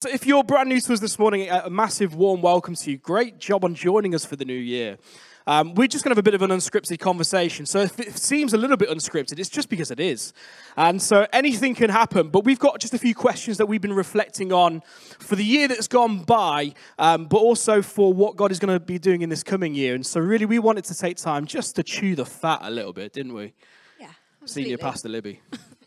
[0.00, 2.98] So, if you're brand new to us this morning, a massive warm welcome to you.
[2.98, 4.96] Great job on joining us for the new year.
[5.44, 7.66] Um, we're just going to have a bit of an unscripted conversation.
[7.66, 10.32] So, if it seems a little bit unscripted, it's just because it is.
[10.76, 12.28] And so, anything can happen.
[12.28, 14.82] But we've got just a few questions that we've been reflecting on
[15.18, 18.78] for the year that's gone by, um, but also for what God is going to
[18.78, 19.96] be doing in this coming year.
[19.96, 22.92] And so, really, we wanted to take time just to chew the fat a little
[22.92, 23.52] bit, didn't we?
[23.98, 24.10] Yeah,
[24.44, 24.78] Senior.
[24.78, 25.40] Pastor Libby.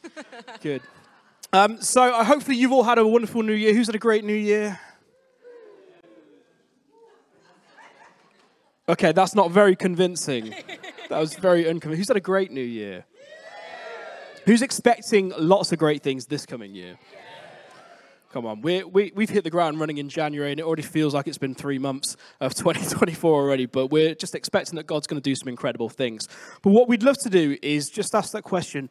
[0.61, 0.81] Good.
[1.53, 3.73] Um, so uh, hopefully you've all had a wonderful new year.
[3.73, 4.79] Who's had a great new year?
[8.87, 10.53] Okay, that's not very convincing.
[11.09, 11.97] That was very unconvincing.
[11.97, 13.05] Who's had a great new year?
[14.45, 16.97] Who's expecting lots of great things this coming year?
[18.31, 21.13] Come on, we're, we, we've hit the ground running in January, and it already feels
[21.13, 25.21] like it's been three months of 2024 already, but we're just expecting that God's going
[25.21, 26.29] to do some incredible things.
[26.61, 28.89] But what we'd love to do is just ask that question.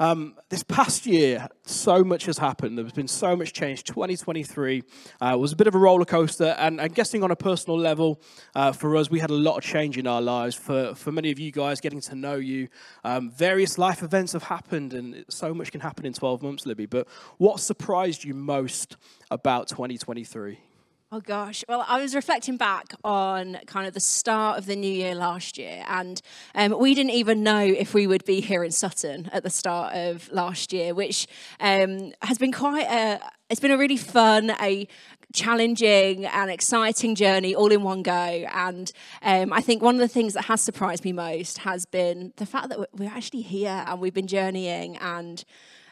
[0.00, 2.78] Um, this past year, so much has happened.
[2.78, 3.84] There's been so much change.
[3.84, 4.82] 2023
[5.20, 8.18] uh, was a bit of a roller coaster, and I'm guessing on a personal level,
[8.54, 10.56] uh, for us, we had a lot of change in our lives.
[10.56, 12.68] For, for many of you guys, getting to know you,
[13.04, 16.86] um, various life events have happened, and so much can happen in 12 months, Libby.
[16.86, 18.96] But what surprised you most
[19.30, 20.69] about 2023?
[21.12, 21.64] Oh gosh.
[21.68, 25.58] Well, I was reflecting back on kind of the start of the new year last
[25.58, 26.22] year, and
[26.54, 29.92] um, we didn't even know if we would be here in Sutton at the start
[29.96, 31.26] of last year, which
[31.58, 33.20] um, has been quite a.
[33.48, 34.86] It's been a really fun, a
[35.32, 38.12] challenging and exciting journey all in one go.
[38.12, 42.32] And um, I think one of the things that has surprised me most has been
[42.36, 45.42] the fact that we're- actually here and we've been journeying, and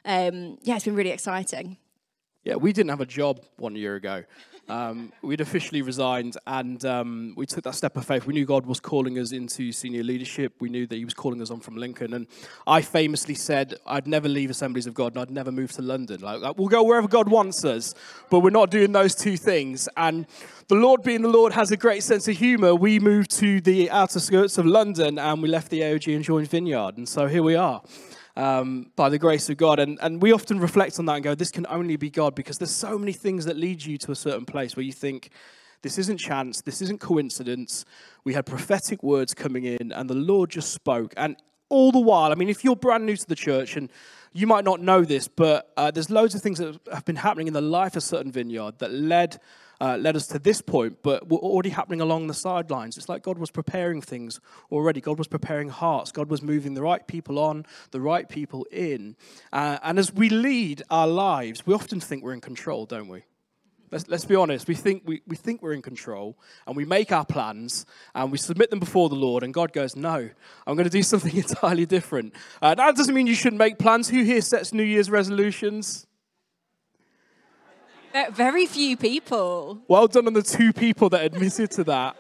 [0.05, 1.77] um, yeah, it's been really exciting.
[2.45, 4.23] Yeah, we didn't have a job one year ago.
[4.69, 8.27] Um, we'd officially resigned, and um, we took that step of faith.
[8.27, 10.53] We knew God was calling us into senior leadership.
[10.61, 12.13] We knew that He was calling us on from Lincoln.
[12.13, 12.27] And
[12.67, 16.21] I famously said I'd never leave Assemblies of God, and I'd never move to London.
[16.21, 17.95] Like, we'll go wherever God wants us,
[18.29, 19.89] but we're not doing those two things.
[19.97, 20.27] And
[20.69, 22.75] the Lord, being the Lord, has a great sense of humour.
[22.75, 26.49] We moved to the outer skirts of London, and we left the AOG and joined
[26.49, 26.99] Vineyard.
[26.99, 27.81] And so here we are
[28.39, 29.81] um, by the grace of God.
[29.81, 32.57] And, and we often reflect on that and go, this can only be God because
[32.57, 35.31] there's so many things that lead you to a certain place where you think,
[35.83, 37.85] this isn't chance, this isn't coincidence.
[38.25, 41.15] We had prophetic words coming in, and the Lord just spoke.
[41.17, 41.37] And
[41.69, 43.91] all the while, I mean, if you're brand new to the church and
[44.33, 47.47] you might not know this, but uh, there's loads of things that have been happening
[47.47, 49.41] in the life of Sutton Vineyard that led
[49.81, 52.97] uh, led us to this point, but were already happening along the sidelines.
[52.97, 54.41] It's like God was preparing things
[54.71, 55.01] already.
[55.01, 56.13] God was preparing hearts.
[56.13, 59.17] God was moving the right people on, the right people in.
[59.53, 63.25] Uh, and as we lead our lives, we often think we're in control, don't we?
[63.91, 64.69] Let's, let's be honest.
[64.69, 68.39] We think, we, we think we're in control and we make our plans and we
[68.39, 70.29] submit them before the Lord, and God goes, No,
[70.67, 72.35] I'm going to do something entirely different.
[72.61, 74.09] Uh, that doesn't mean you shouldn't make plans.
[74.09, 76.08] Who here sets New Year's resolutions?
[78.13, 79.81] Ve- Very few people.
[79.89, 82.17] Well done on the two people that admitted to that.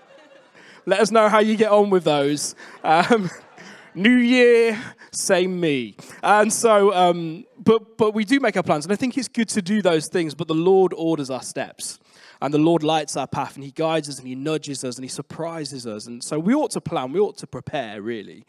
[0.86, 2.54] Let us know how you get on with those.
[2.82, 3.30] Um,
[3.94, 4.78] new year,
[5.10, 5.96] same me.
[6.22, 9.48] And so, um, but but we do make our plans, and I think it's good
[9.50, 10.34] to do those things.
[10.34, 11.98] But the Lord orders our steps,
[12.40, 15.04] and the Lord lights our path, and He guides us, and He nudges us, and
[15.04, 16.06] He surprises us.
[16.06, 18.44] And so we ought to plan, we ought to prepare, really.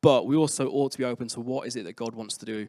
[0.00, 2.44] But we also ought to be open to what is it that God wants to
[2.44, 2.68] do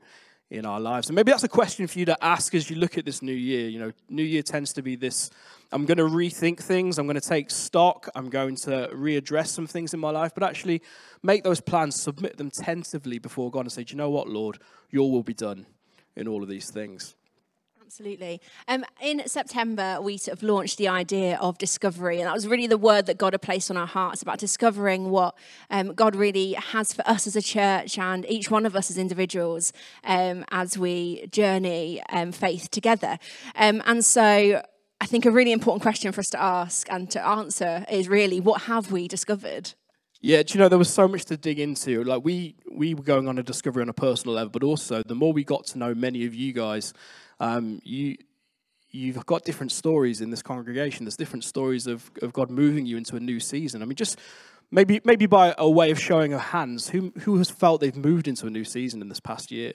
[0.52, 1.08] in our lives.
[1.08, 3.34] And maybe that's a question for you to ask as you look at this new
[3.34, 3.68] year.
[3.68, 5.32] You know, new year tends to be this
[5.72, 9.66] I'm going to rethink things, I'm going to take stock, I'm going to readdress some
[9.66, 10.82] things in my life, but actually
[11.24, 14.60] make those plans, submit them tentatively before God and say, Do you know what, Lord?
[14.92, 15.66] Your will be done
[16.16, 17.16] in all of these things.
[17.86, 18.42] Absolutely.
[18.68, 22.66] Um, in September, we sort of launched the idea of discovery, and that was really
[22.66, 25.36] the word that God had placed on our hearts about discovering what
[25.70, 28.98] um, God really has for us as a church and each one of us as
[28.98, 29.72] individuals
[30.04, 33.20] um, as we journey um, faith together.
[33.56, 34.64] Um, and so,
[35.00, 38.40] I think a really important question for us to ask and to answer is really,
[38.40, 39.74] what have we discovered?
[40.22, 42.04] Yeah, do you know there was so much to dig into?
[42.04, 45.14] Like we we were going on a discovery on a personal level, but also the
[45.14, 46.94] more we got to know many of you guys,
[47.40, 48.18] um, you
[48.92, 51.06] you've got different stories in this congregation.
[51.06, 53.82] There's different stories of, of God moving you into a new season.
[53.82, 54.18] I mean, just
[54.72, 58.28] maybe maybe by a way of showing of hands, who who has felt they've moved
[58.28, 59.74] into a new season in this past year?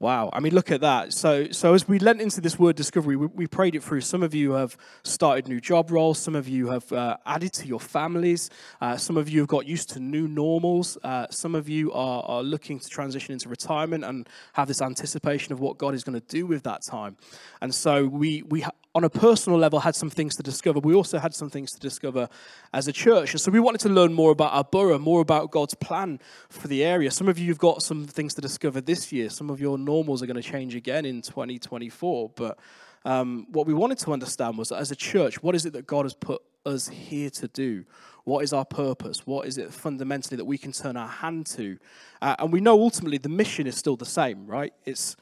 [0.00, 0.30] Wow.
[0.32, 1.12] I mean, look at that.
[1.12, 4.02] So, so as we lent into this word discovery, we, we prayed it through.
[4.02, 6.20] Some of you have started new job roles.
[6.20, 8.48] Some of you have uh, added to your families.
[8.80, 10.98] Uh, some of you have got used to new normals.
[11.02, 15.52] Uh, some of you are, are looking to transition into retirement and have this anticipation
[15.52, 17.16] of what God is going to do with that time.
[17.60, 20.80] And so we, we ha- on a personal level, had some things to discover.
[20.80, 22.28] We also had some things to discover
[22.72, 23.32] as a church.
[23.32, 26.18] And so we wanted to learn more about our borough, more about God's plan
[26.48, 27.10] for the area.
[27.12, 29.30] Some of you have got some things to discover this year.
[29.30, 32.30] Some of your normals are going to change again in 2024.
[32.36, 32.58] But
[33.06, 35.86] um, what we wanted to understand was that as a church, what is it that
[35.86, 37.84] God has put us here to do?
[38.24, 39.26] What is our purpose?
[39.26, 41.78] What is it fundamentally that we can turn our hand to?
[42.20, 44.74] Uh, and we know ultimately the mission is still the same, right?
[44.84, 45.16] It's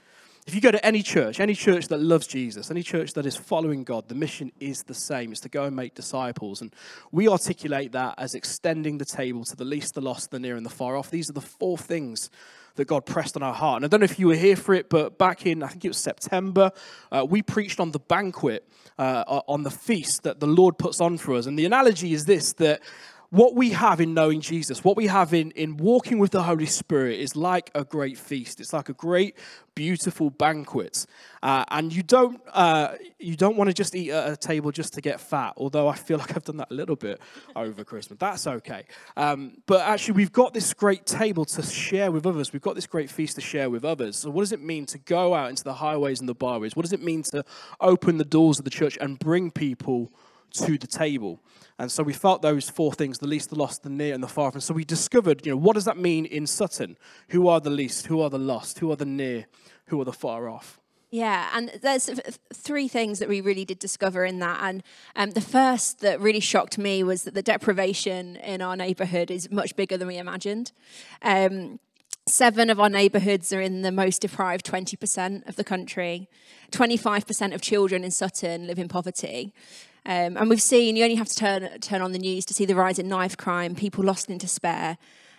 [0.46, 3.36] if you go to any church, any church that loves Jesus, any church that is
[3.36, 5.32] following God, the mission is the same.
[5.32, 6.60] It's to go and make disciples.
[6.60, 6.72] And
[7.10, 10.64] we articulate that as extending the table to the least, the lost, the near, and
[10.64, 11.10] the far off.
[11.10, 12.30] These are the four things
[12.76, 13.76] that God pressed on our heart.
[13.76, 15.84] And I don't know if you were here for it, but back in, I think
[15.84, 16.70] it was September,
[17.10, 18.66] uh, we preached on the banquet,
[18.98, 21.46] uh, on the feast that the Lord puts on for us.
[21.46, 22.80] And the analogy is this that
[23.30, 26.66] what we have in knowing Jesus, what we have in, in walking with the Holy
[26.66, 28.60] Spirit is like a great feast.
[28.60, 29.36] It's like a great,
[29.74, 31.06] beautiful banquet.
[31.42, 34.94] Uh, and you don't, uh, you don't want to just eat at a table just
[34.94, 37.20] to get fat, although I feel like I've done that a little bit
[37.54, 38.18] over Christmas.
[38.18, 38.84] That's okay.
[39.16, 42.52] Um, but actually, we've got this great table to share with others.
[42.52, 44.16] We've got this great feast to share with others.
[44.18, 46.76] So, what does it mean to go out into the highways and the byways?
[46.76, 47.44] What does it mean to
[47.80, 50.12] open the doors of the church and bring people
[50.52, 51.40] to the table?
[51.78, 54.28] And so we felt those four things the least, the lost, the near, and the
[54.28, 54.48] far.
[54.48, 54.54] Off.
[54.54, 56.96] And so we discovered, you know, what does that mean in Sutton?
[57.28, 58.06] Who are the least?
[58.06, 58.78] Who are the lost?
[58.78, 59.46] Who are the near?
[59.86, 60.80] Who are the far off?
[61.10, 62.10] Yeah, and there's
[62.52, 64.58] three things that we really did discover in that.
[64.60, 64.82] And
[65.14, 69.50] um, the first that really shocked me was that the deprivation in our neighbourhood is
[69.50, 70.72] much bigger than we imagined.
[71.22, 71.78] Um,
[72.28, 76.28] Seven of our neighbourhoods are in the most deprived 20% of the country.
[76.72, 79.54] 25% of children in Sutton live in poverty.
[80.06, 82.64] Um, and we've seen, you only have to turn, turn on the news to see
[82.64, 84.98] the rise in knife crime, people lost in despair.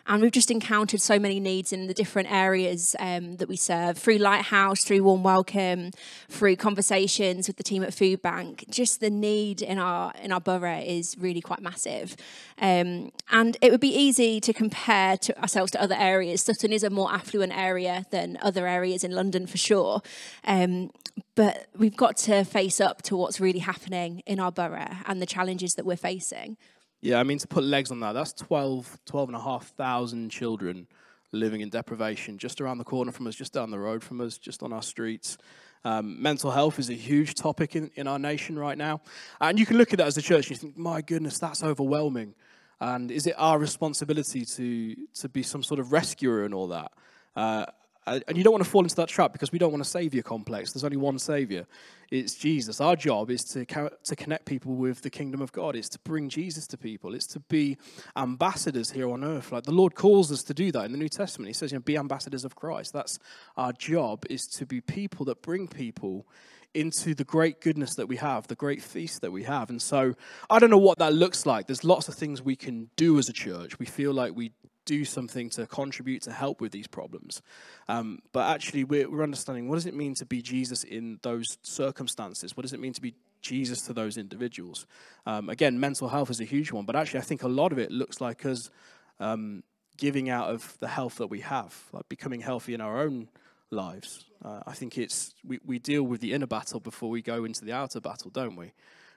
[0.09, 3.98] And we've just encountered so many needs in the different areas um, that we serve
[3.98, 5.92] through Lighthouse, through Warm Welcome,
[6.30, 8.63] through conversations with the team at Food Bank.
[8.69, 12.15] Just the need in our in our borough is really quite massive,
[12.59, 16.42] um, and it would be easy to compare to ourselves to other areas.
[16.42, 20.01] Sutton is a more affluent area than other areas in London for sure,
[20.45, 20.89] um,
[21.36, 25.25] but we've got to face up to what's really happening in our borough and the
[25.25, 26.56] challenges that we're facing.
[27.01, 30.29] Yeah, I mean, to put legs on that, that's 12, 12 and a half thousand
[30.29, 30.88] children
[31.31, 34.38] living in deprivation just around the corner from us, just down the road from us,
[34.38, 35.38] just on our streets.
[35.83, 39.01] Um, mental health is a huge topic in, in our nation right now.
[39.39, 41.63] And you can look at that as a church and you think, my goodness, that's
[41.63, 42.33] overwhelming.
[42.79, 46.91] And is it our responsibility to, to be some sort of rescuer and all that?
[47.35, 47.65] Uh,
[48.07, 49.86] uh, and you don't want to fall into that trap because we don't want a
[49.86, 50.71] savior complex.
[50.71, 51.68] There's only one savior.
[52.09, 52.80] It's Jesus.
[52.80, 55.75] Our job is to, to connect people with the kingdom of God.
[55.75, 57.13] It's to bring Jesus to people.
[57.13, 57.77] It's to be
[58.15, 59.51] ambassadors here on earth.
[59.51, 61.50] Like the Lord calls us to do that in the New Testament.
[61.50, 62.94] He says, you know, be ambassadors of Christ.
[62.94, 63.19] That's
[63.57, 66.25] our job is to be people that bring people
[66.74, 69.69] into the great goodness that we have, the great feast that we have.
[69.69, 70.13] And so
[70.50, 71.68] I don't know what that looks like.
[71.68, 73.80] There's lots of things we can do as a church.
[73.80, 74.51] We feel like we
[74.88, 77.42] do something to contribute to help with these problems.
[77.88, 81.57] Um, but actually, we're, we're understanding what does it mean to be Jesus in those
[81.62, 82.56] circumstances?
[82.56, 84.88] What does it mean to be Jesus to those individuals?
[85.25, 87.78] Um, again, mental health is a huge one, but actually, I think a lot of
[87.78, 88.72] it looks like us
[89.19, 89.63] um,
[89.98, 93.28] giving out of the health that we have, like becoming healthy in our own
[93.69, 94.25] lives.
[94.44, 97.66] Uh, I think it's we, we deal with the inner battle before we go into
[97.66, 98.72] the outer battle, don't we?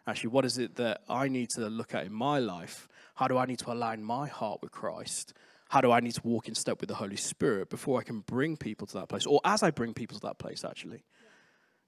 [0.06, 2.88] Actually, what is it that I need to look at in my life?
[3.14, 5.34] How do I need to align my heart with Christ?
[5.70, 8.20] How do I need to walk in step with the Holy Spirit before I can
[8.20, 11.04] bring people to that place, or as I bring people to that place, actually.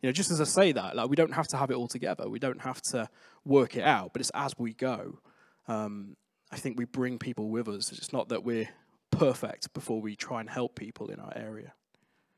[0.00, 1.88] You know, just as I say that, like we don't have to have it all
[1.88, 2.28] together.
[2.28, 3.08] We don't have to
[3.44, 5.18] work it out, but it's as we go.
[5.66, 6.16] Um,
[6.52, 7.90] I think we bring people with us.
[7.90, 8.68] It's not that we're
[9.10, 11.72] perfect before we try and help people in our area.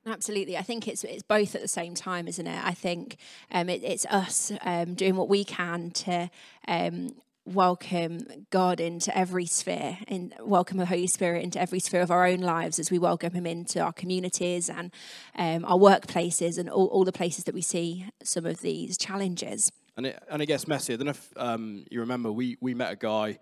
[0.06, 2.64] Absolutely, I think it's it's both at the same time, isn't it?
[2.64, 3.16] I think
[3.52, 6.30] um, it, it's us um, doing what we can to
[6.66, 7.10] um,
[7.46, 12.26] welcome God into every sphere and welcome the Holy Spirit into every sphere of our
[12.26, 14.92] own lives as we welcome Him into our communities and
[15.36, 19.70] um, our workplaces and all, all, the places that we see some of these challenges.
[19.96, 20.94] And it, and it gets messy.
[20.94, 23.38] I don't know if um, you remember, we, we met a guy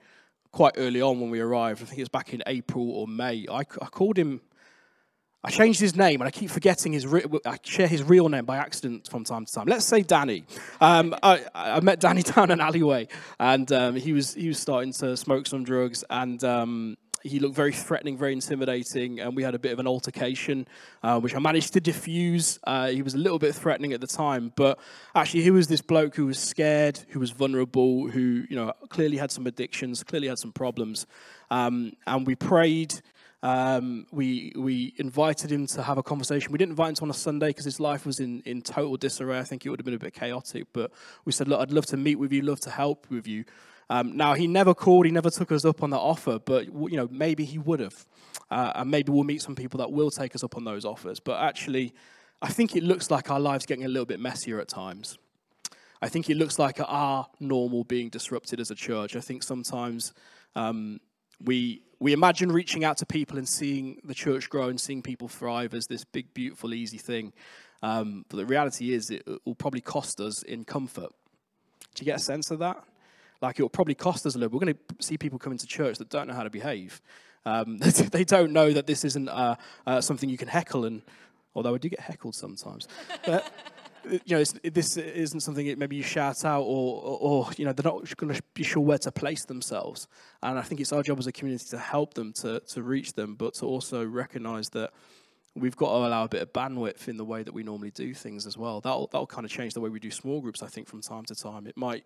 [0.51, 1.83] quite early on when we arrived.
[1.83, 3.47] I think it was back in April or May.
[3.51, 4.41] I, I called him
[5.45, 7.07] I changed his name and I keep forgetting his.
[7.07, 9.67] Re- I share his real name by accident from time to time.
[9.67, 10.45] Let's say Danny.
[10.81, 13.09] Um, I, I, met Danny down an alleyway,
[13.41, 17.55] and um, he was he was starting to smoke some drugs, and um, he looked
[17.55, 20.67] very threatening, very intimidating, and we had a bit of an altercation,
[21.03, 22.59] uh, which I managed to diffuse.
[22.65, 24.79] Uh, he was a little bit threatening at the time, but
[25.15, 29.17] actually, he was this bloke who was scared, who was vulnerable, who you know clearly
[29.17, 31.07] had some addictions, clearly had some problems,
[31.51, 33.01] um, and we prayed.
[33.43, 36.53] Um, we we invited him to have a conversation.
[36.53, 39.39] We didn't invite him on a Sunday because his life was in, in total disarray.
[39.39, 40.69] I think it would have been a bit chaotic.
[40.73, 40.93] But
[41.25, 43.45] we said, look, I'd love to meet with you, love to help with you.
[43.91, 46.97] Um, now he never called, he never took us up on that offer, but you
[46.97, 48.07] know maybe he would have,
[48.51, 51.21] uh, and maybe we'll meet some people that will take us up on those offers.
[51.21, 51.93] But actually,
[52.41, 55.19] I think it looks like our lives getting a little bit messier at times.
[56.01, 59.15] I think it looks like our normal being disrupted as a church.
[59.15, 60.15] I think sometimes
[60.55, 60.99] um,
[61.41, 65.29] we we imagine reaching out to people and seeing the church grow and seeing people
[65.29, 67.33] thrive as this big, beautiful, easy thing.
[67.81, 71.11] Um, but the reality is, it will probably cost us in comfort.
[71.95, 72.83] Do you get a sense of that?
[73.41, 74.53] Like it will probably cost us a little.
[74.53, 77.01] We're going to see people come into church that don't know how to behave.
[77.47, 77.79] Um,
[78.11, 79.55] they don't know that this isn't uh,
[79.87, 81.03] uh, something you can heckle, and
[81.55, 82.89] although I do get heckled sometimes,
[83.25, 83.49] but
[84.11, 87.73] you know, this isn't something that maybe you shout out or, or, or you know,
[87.73, 90.09] they're not going to be sure where to place themselves.
[90.43, 93.15] And I think it's our job as a community to help them to, to reach
[93.15, 94.93] them, but to also recognize that
[95.55, 98.15] we've got to allow a bit of bandwidth in the way that we normally do
[98.15, 98.81] things as well.
[98.81, 101.25] That'll, that'll kind of change the way we do small groups, I think, from time
[101.27, 101.67] to time.
[101.67, 102.05] It might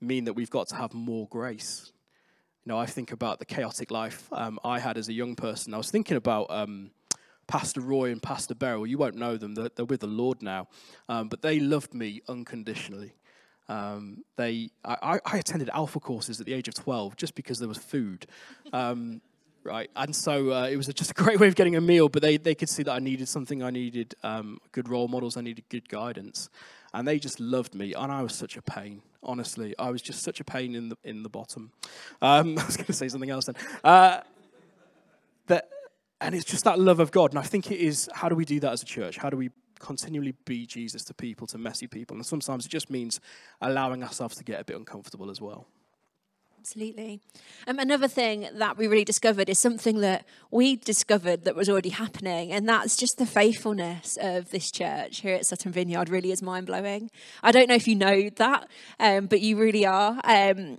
[0.00, 1.92] mean that we've got to have more grace.
[2.64, 5.74] You know, I think about the chaotic life um, I had as a young person.
[5.74, 6.90] I was thinking about um,
[7.46, 8.86] Pastor Roy and Pastor Beryl.
[8.86, 10.68] You won't know them, they're, they're with the Lord now.
[11.08, 13.14] Um, but they loved me unconditionally.
[13.68, 17.66] Um, they, I, I, attended alpha courses at the age of 12 just because there
[17.66, 18.26] was food.
[18.72, 19.20] Um,
[19.66, 19.90] right?
[19.96, 22.36] And so uh, it was just a great way of getting a meal, but they,
[22.36, 23.62] they could see that I needed something.
[23.62, 26.48] I needed um, good role models, I needed good guidance.
[26.94, 29.02] And they just loved me, and I was such a pain.
[29.22, 31.72] Honestly, I was just such a pain in the in the bottom.
[32.22, 33.56] Um, I was going to say something else then.
[33.84, 34.20] Uh,
[35.48, 35.68] that
[36.26, 37.30] and it's just that love of God.
[37.30, 39.16] And I think it is how do we do that as a church?
[39.16, 42.16] How do we continually be Jesus to people, to messy people?
[42.16, 43.20] And sometimes it just means
[43.60, 45.68] allowing ourselves to get a bit uncomfortable as well.
[46.58, 47.20] Absolutely.
[47.68, 51.90] Um, another thing that we really discovered is something that we discovered that was already
[51.90, 56.42] happening, and that's just the faithfulness of this church here at Sutton Vineyard really is
[56.42, 57.08] mind blowing.
[57.44, 58.68] I don't know if you know that,
[58.98, 60.20] um, but you really are.
[60.24, 60.78] Um,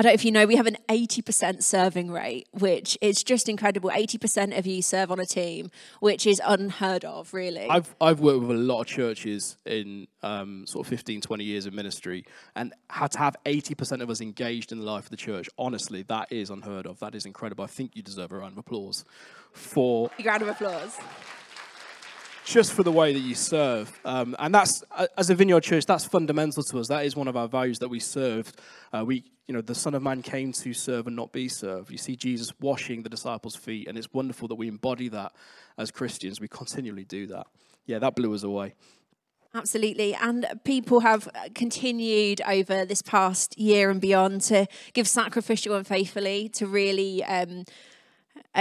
[0.00, 3.50] I don't know if you know, we have an 80% serving rate, which is just
[3.50, 3.90] incredible.
[3.90, 7.68] 80% of you serve on a team, which is unheard of, really.
[7.68, 11.66] I've, I've worked with a lot of churches in um, sort of 15, 20 years
[11.66, 12.24] of ministry,
[12.56, 15.50] and had to have 80% of us engaged in the life of the church.
[15.58, 16.98] Honestly, that is unheard of.
[17.00, 17.64] That is incredible.
[17.64, 19.04] I think you deserve a round of applause
[19.52, 20.10] for.
[20.18, 20.98] A round of applause
[22.50, 23.98] just for the way that you serve.
[24.04, 24.82] Um, and that's,
[25.16, 26.88] as a vineyard church, that's fundamental to us.
[26.88, 28.52] That is one of our values that we serve.
[28.92, 31.90] Uh, we, you know, the Son of Man came to serve and not be served.
[31.90, 35.32] You see Jesus washing the disciples' feet, and it's wonderful that we embody that
[35.78, 36.40] as Christians.
[36.40, 37.46] We continually do that.
[37.86, 38.74] Yeah, that blew us away.
[39.52, 40.14] Absolutely.
[40.14, 46.48] And people have continued over this past year and beyond to give sacrificial and faithfully
[46.50, 47.64] to really um,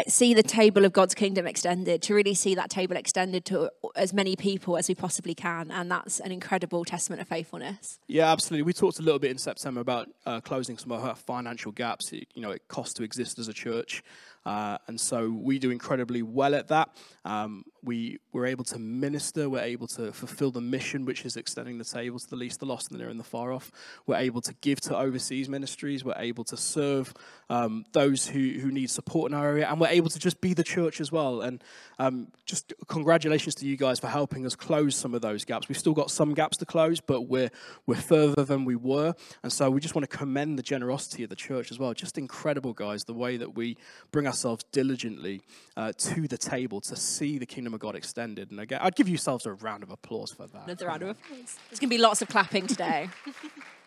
[0.08, 4.14] see the table of God's kingdom extended, to really see that table extended to as
[4.14, 5.72] many people as we possibly can.
[5.72, 8.00] And that's an incredible testament of faithfulness.
[8.08, 8.64] Yeah, absolutely.
[8.64, 12.12] We talked a little bit in September about uh, closing some of our financial gaps.
[12.12, 14.04] You know, it costs to exist as a church.
[14.46, 16.90] Uh, and so we do incredibly well at that.
[17.26, 21.78] Um, we, we're able to minister, we're able to fulfill the mission, which is extending
[21.78, 23.72] the table to the least, the lost, and the near and the far off.
[24.06, 27.14] We're able to give to overseas ministries, we're able to serve
[27.50, 30.54] um, those who, who need support in our area, and we're able to just be
[30.54, 31.42] the church as well.
[31.42, 31.64] And
[32.00, 35.70] um, just congratulations to you guys for helping us close some of those gaps.
[35.70, 37.52] We've still got some gaps to close, but we're,
[37.86, 39.14] we're further than we were.
[39.44, 41.94] And so we just want to commend the generosity of the church as well.
[41.94, 43.78] Just incredible, guys, the way that we
[44.12, 45.42] bring ourselves diligently
[45.76, 48.52] uh, to the table to see the kingdom of God extended.
[48.52, 50.64] And again, I'd give yourselves a round of applause for that.
[50.66, 51.58] Another round of applause.
[51.70, 53.10] There's going to be lots of clapping today.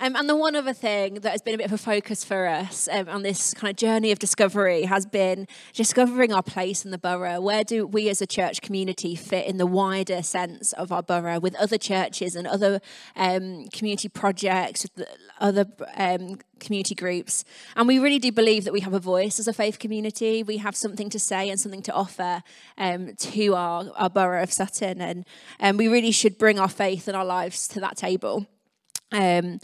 [0.00, 2.48] Um, and the one other thing that has been a bit of a focus for
[2.48, 6.90] us um, on this kind of journey of discovery has been discovering our place in
[6.90, 7.40] the borough.
[7.40, 11.38] Where do we as a church community fit in the wider sense of our borough
[11.38, 12.80] with other churches and other
[13.14, 14.84] um, community projects,
[15.38, 17.44] other um, community groups?
[17.76, 20.42] And we really do believe that we have a voice as a faith community.
[20.42, 22.42] We have something to say and something to offer
[22.78, 25.00] um, to our, our borough of Sutton.
[25.00, 25.24] And
[25.60, 28.48] um, we really should bring our faith and our lives to that table.
[29.12, 29.60] Um,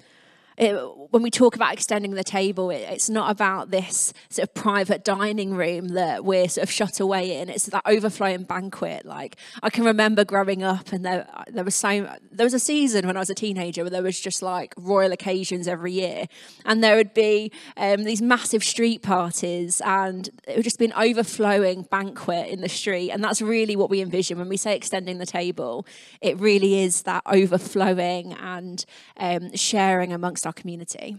[0.61, 0.75] it,
[1.11, 5.05] when we talk about extending the table, it, it's not about this sort of private
[5.05, 7.49] dining room that we're sort of shut away in.
[7.49, 9.07] It's that overflowing banquet.
[9.07, 13.07] Like I can remember growing up, and there there was so there was a season
[13.07, 16.27] when I was a teenager where there was just like royal occasions every year,
[16.67, 20.93] and there would be um, these massive street parties, and it would just be an
[20.93, 25.17] overflowing banquet in the street, and that's really what we envision when we say extending
[25.17, 25.87] the table.
[26.21, 28.85] It really is that overflowing and
[29.17, 31.17] um, sharing amongst our community.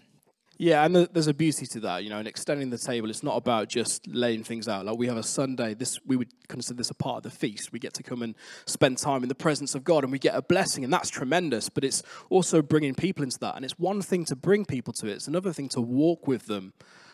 [0.58, 3.10] Yeah, and there's a beauty to that, you know, and extending the table.
[3.10, 4.86] It's not about just laying things out.
[4.86, 7.72] Like we have a Sunday, this we would consider this a part of the feast.
[7.72, 8.36] We get to come and
[8.68, 11.68] spend time in the presence of God, and we get a blessing, and that's tremendous.
[11.68, 15.08] But it's also bringing people into that, and it's one thing to bring people to
[15.08, 16.74] it; it's another thing to walk with them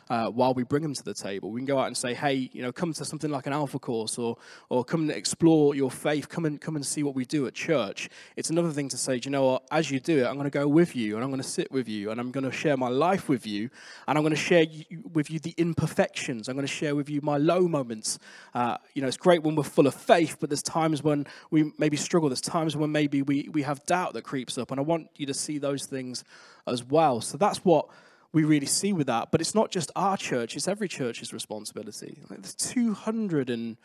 [0.09, 1.51] uh, while we bring them to the table.
[1.51, 3.79] We can go out and say, hey, you know, come to something like an alpha
[3.79, 4.37] course or,
[4.69, 6.29] or come and explore your faith.
[6.29, 8.09] Come and, come and see what we do at church.
[8.35, 9.63] It's another thing to say, do you know what?
[9.71, 11.71] As you do it, I'm going to go with you and I'm going to sit
[11.71, 13.69] with you and I'm going to share my life with you
[14.07, 14.65] and I'm going to share
[15.11, 16.47] with you the imperfections.
[16.47, 18.19] I'm going to share with you my low moments.
[18.53, 21.71] Uh, you know, it's great when we're full of faith, but there's times when we
[21.77, 22.29] maybe struggle.
[22.29, 24.71] There's times when maybe we, we have doubt that creeps up.
[24.71, 26.23] And I want you to see those things
[26.65, 27.21] as well.
[27.21, 27.87] So that's what
[28.33, 29.31] we really see with that.
[29.31, 32.19] But it's not just our church, it's every church's responsibility.
[32.29, 33.77] Like there's 200 and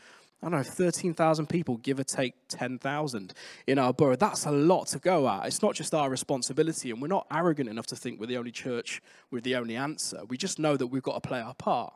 [0.42, 3.32] I don't know, 13,000 people, give or take 10,000
[3.68, 4.16] in our borough.
[4.16, 5.46] That's a lot to go at.
[5.46, 8.50] It's not just our responsibility, and we're not arrogant enough to think we're the only
[8.50, 10.22] church with the only answer.
[10.28, 11.94] We just know that we've got to play our part.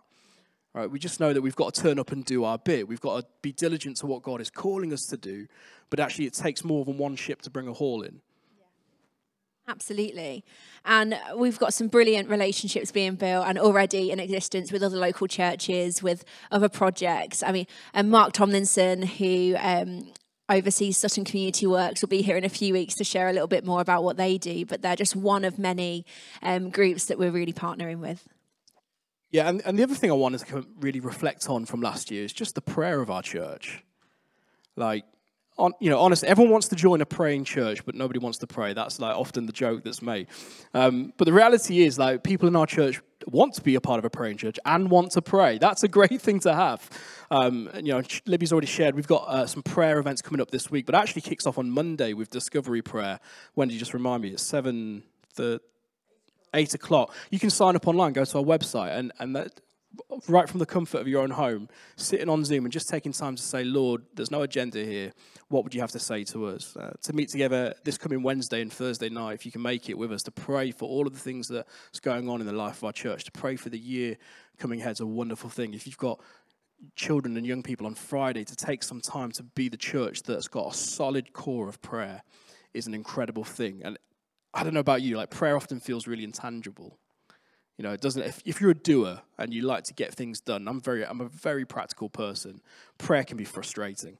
[0.74, 0.88] Right?
[0.88, 2.86] We just know that we've got to turn up and do our bit.
[2.86, 5.48] We've got to be diligent to what God is calling us to do,
[5.90, 8.20] but actually, it takes more than one ship to bring a haul in.
[9.68, 10.44] Absolutely.
[10.84, 15.26] And we've got some brilliant relationships being built and already in existence with other local
[15.26, 17.42] churches, with other projects.
[17.42, 20.12] I mean, and Mark Tomlinson, who um,
[20.48, 23.48] oversees Sutton Community Works, will be here in a few weeks to share a little
[23.48, 24.64] bit more about what they do.
[24.64, 26.06] But they're just one of many
[26.42, 28.28] um, groups that we're really partnering with.
[29.32, 32.24] Yeah, and, and the other thing I wanted to really reflect on from last year
[32.24, 33.82] is just the prayer of our church.
[34.76, 35.04] Like,
[35.58, 38.46] on, you know, honestly, everyone wants to join a praying church, but nobody wants to
[38.46, 38.74] pray.
[38.74, 40.26] That's like often the joke that's made.
[40.74, 43.98] Um, but the reality is, like, people in our church want to be a part
[43.98, 45.58] of a praying church and want to pray.
[45.58, 46.88] That's a great thing to have.
[47.30, 50.70] Um, you know, Libby's already shared we've got uh, some prayer events coming up this
[50.70, 53.18] week, but actually kicks off on Monday with Discovery Prayer.
[53.54, 54.30] Wendy, just remind me?
[54.30, 55.02] It's seven
[55.36, 55.60] the
[56.54, 57.14] eight o'clock.
[57.30, 59.60] You can sign up online, go to our website, and and that
[60.28, 63.36] right from the comfort of your own home, sitting on Zoom and just taking time
[63.36, 65.12] to say, Lord, there's no agenda here.
[65.48, 66.76] What would you have to say to us?
[66.76, 69.96] Uh, to meet together this coming Wednesday and Thursday night, if you can make it
[69.96, 72.78] with us, to pray for all of the things that's going on in the life
[72.78, 74.16] of our church, to pray for the year
[74.58, 75.74] coming ahead is a wonderful thing.
[75.74, 76.20] If you've got
[76.94, 80.48] children and young people on Friday, to take some time to be the church that's
[80.48, 82.22] got a solid core of prayer
[82.74, 83.82] is an incredible thing.
[83.84, 83.98] And
[84.52, 86.98] I don't know about you, like prayer often feels really intangible.
[87.76, 88.22] You know, it doesn't.
[88.22, 91.20] If, if you're a doer and you like to get things done, I'm very, I'm
[91.20, 92.60] a very practical person.
[92.98, 94.18] Prayer can be frustrating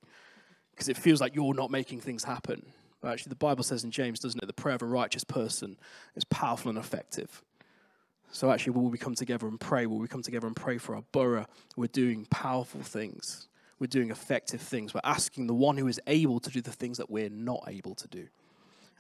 [0.73, 2.67] because it feels like you're not making things happen.
[3.01, 4.47] But actually, the Bible says in James, doesn't it?
[4.47, 5.77] The prayer of a righteous person
[6.15, 7.43] is powerful and effective.
[8.31, 9.87] So actually, will we come together and pray?
[9.87, 11.47] Will we come together and pray for our borough?
[11.77, 13.49] We're doing powerful things.
[13.79, 14.93] We're doing effective things.
[14.93, 17.95] We're asking the one who is able to do the things that we're not able
[17.95, 18.27] to do.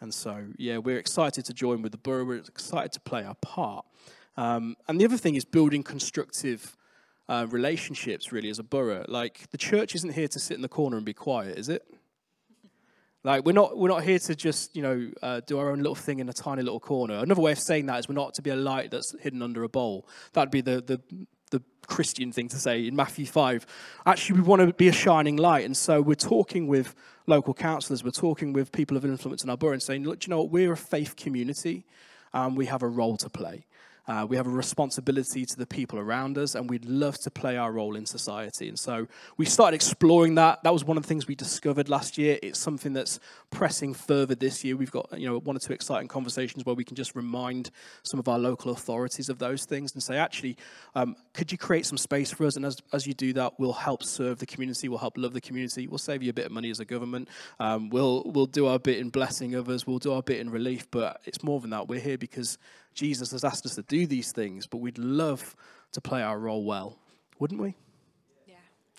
[0.01, 2.25] And so, yeah, we're excited to join with the borough.
[2.25, 3.87] We're excited to play our part.
[4.37, 6.77] Um, and the other thing is building constructive
[7.29, 9.05] uh, relationships, really, as a borough.
[9.09, 11.83] Like, the church isn't here to sit in the corner and be quiet, is it?
[13.25, 15.97] Like, we're not, we're not here to just, you know, uh, do our own little
[15.97, 17.15] thing in a tiny little corner.
[17.15, 19.65] Another way of saying that is we're not to be a light that's hidden under
[19.65, 20.07] a bowl.
[20.33, 21.01] That'd be the, the,
[21.51, 23.67] the Christian thing to say in Matthew 5.
[24.07, 25.65] Actually, we want to be a shining light.
[25.65, 26.95] And so we're talking with
[27.27, 30.31] local councillors, we're talking with people of influence in our borough and saying, look, you
[30.31, 30.53] know what?
[30.53, 31.85] We're a faith community
[32.33, 33.67] and we have a role to play.
[34.09, 37.57] Uh, we have a responsibility to the people around us, and we'd love to play
[37.57, 38.69] our role in society.
[38.69, 40.63] And so we started exploring that.
[40.63, 42.39] That was one of the things we discovered last year.
[42.43, 43.19] It's something that's
[43.51, 44.77] pressing further this year.
[44.77, 47.71] We've got you know one or two exciting conversations where we can just remind
[48.05, 50.57] some of our local authorities of those things and say, actually,
[50.95, 52.57] um, could you create some space for us?
[52.57, 54.89] And as, as you do that, we'll help serve the community.
[54.89, 55.87] We'll help love the community.
[55.89, 57.29] We'll save you a bit of money as a government.
[57.59, 59.87] Um, we'll we'll do our bit in blessing others.
[59.87, 60.89] We'll do our bit in relief.
[60.91, 61.89] But it's more than that.
[61.89, 62.59] We're here because
[62.97, 65.55] Jesus has asked us to do these things, but we'd love
[65.93, 66.99] to play our role well,
[67.39, 67.77] wouldn't we?
[68.47, 68.55] Yeah,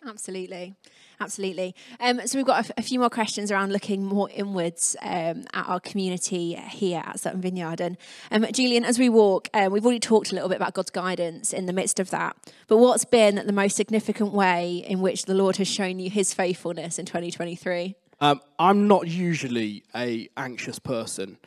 [0.06, 0.76] absolutely.
[1.20, 1.74] Absolutely.
[2.00, 5.46] Um, so we've got a, f- a few more questions around looking more inwards um,
[5.52, 7.82] at our community here at Sutton Vineyard.
[7.82, 7.98] And
[8.30, 11.54] um, Julian, as we walk, um, we've already talked a little bit about God's guidance
[11.54, 12.38] in the midst of that.
[12.68, 16.36] But what's been the most significant way in which the Lord has shown you His
[16.36, 17.96] faithfulness in 2023?
[18.20, 21.38] Um, I'm not usually a anxious person.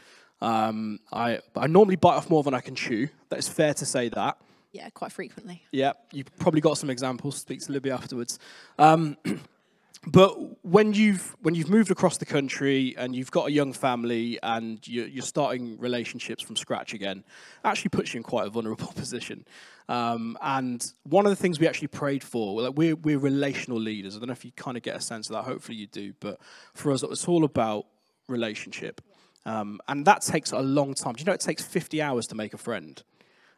[0.40, 3.08] Um, I, I normally bite off more than I can chew.
[3.28, 4.38] That is fair to say that.
[4.72, 5.64] Yeah, quite frequently.
[5.72, 7.36] Yeah, you've probably got some examples.
[7.36, 8.38] Speak to Libby afterwards.
[8.78, 9.16] Um,
[10.06, 14.38] but when you've when you've moved across the country and you've got a young family
[14.42, 17.24] and you're, you're starting relationships from scratch again,
[17.64, 19.44] actually puts you in quite a vulnerable position.
[19.88, 24.14] Um, and one of the things we actually prayed for, like we're we're relational leaders.
[24.14, 25.42] I don't know if you kind of get a sense of that.
[25.42, 26.12] Hopefully you do.
[26.20, 26.38] But
[26.74, 27.86] for us, it's all about
[28.28, 29.00] relationship.
[29.46, 31.14] Um, and that takes a long time.
[31.14, 33.02] Do you know it takes 50 hours to make a friend?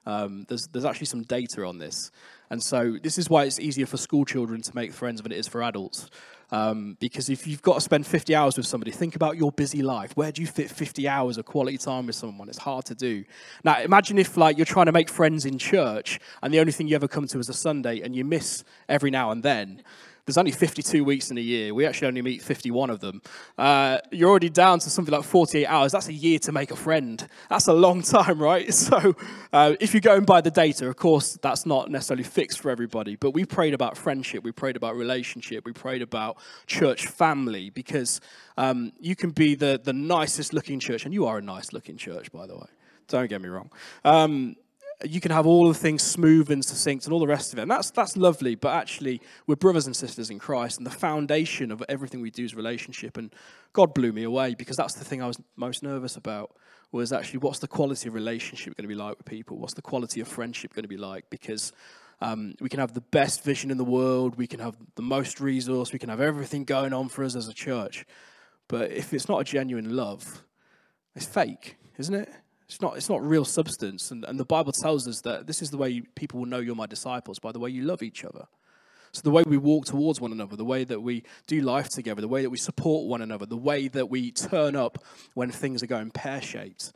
[0.05, 2.11] Um, there's, there's actually some data on this.
[2.51, 5.39] And so this is why it's easier for school children to make friends than it
[5.39, 6.11] is for adults.
[6.51, 9.81] Um, because if you've got to spend 50 hours with somebody, think about your busy
[9.81, 10.15] life.
[10.17, 12.49] Where do you fit 50 hours of quality time with someone?
[12.51, 13.25] It's hard to do.
[13.65, 16.89] Now, imagine if like you're trying to make friends in church and the only thing
[16.89, 19.83] you ever come to is a Sunday and you miss every now and then
[20.27, 21.75] there's only 52 weeks in a year.
[21.75, 23.23] We actually only meet 51 of them.
[23.59, 25.93] Uh, you're already down to something like 48 hours.
[25.93, 27.27] That's a year to make a friend.
[27.49, 28.73] That's a long time, right?
[28.83, 29.15] So
[29.53, 33.17] uh, if you're going by the data, of course, that's not necessarily fixed for everybody.
[33.17, 34.43] But we prayed about friendship.
[34.43, 35.65] We prayed about relationship.
[35.65, 38.21] We prayed about church family because
[38.57, 41.97] um, you can be the, the nicest looking church, and you are a nice looking
[41.97, 42.67] church, by the way.
[43.09, 43.71] Don't get me wrong.
[44.05, 44.57] Um,
[45.05, 47.63] you can have all the things smooth and succinct and all the rest of it.
[47.63, 51.71] And that's, that's lovely, but actually, we're brothers and sisters in Christ, and the foundation
[51.71, 53.17] of everything we do is relationship.
[53.17, 53.35] And
[53.73, 56.55] God blew me away because that's the thing I was most nervous about
[56.93, 59.59] was actually what's the quality of relationship going to be like with people?
[59.59, 61.25] What's the quality of friendship going to be like?
[61.31, 61.73] Because
[62.21, 65.41] um, we can have the best vision in the world, we can have the most
[65.41, 68.05] resource, we can have everything going on for us as a church.
[68.69, 70.45] But if it's not a genuine love,
[71.17, 72.31] it's fake, isn't it?
[72.73, 74.11] It's not, it's not real substance.
[74.11, 76.75] And, and the Bible tells us that this is the way people will know you're
[76.75, 78.47] my disciples, by the way you love each other.
[79.13, 82.23] So, the way we walk towards one another, the way that we do life together,
[82.23, 85.05] the way that we support one another, the way that we turn up
[85.35, 86.95] when things are going pear shaped,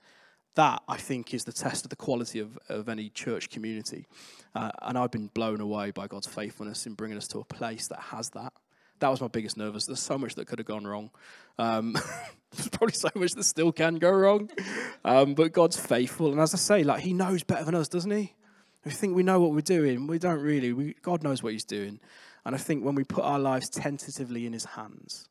[0.55, 4.07] that I think is the test of the quality of, of any church community.
[4.55, 7.87] Uh, and I've been blown away by God's faithfulness in bringing us to a place
[7.89, 8.55] that has that
[8.99, 9.87] that was my biggest nervous.
[9.87, 11.11] There's so much that could have gone wrong.
[11.59, 11.93] Um,
[12.53, 14.51] there's probably so much that still can go wrong.
[15.05, 18.11] Um, but God's faithful, and as I say, like He knows better than us, doesn't
[18.11, 18.35] He?
[18.85, 20.07] We think we know what we're doing.
[20.07, 20.73] We don't really.
[20.73, 22.01] We, God knows what He's doing.
[22.45, 25.29] And I think when we put our lives tentatively in His hands,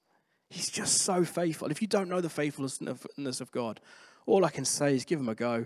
[0.49, 1.71] He's just so faithful.
[1.71, 3.79] If you don't know the faithfulness of God,
[4.25, 5.65] all I can say is give Him a go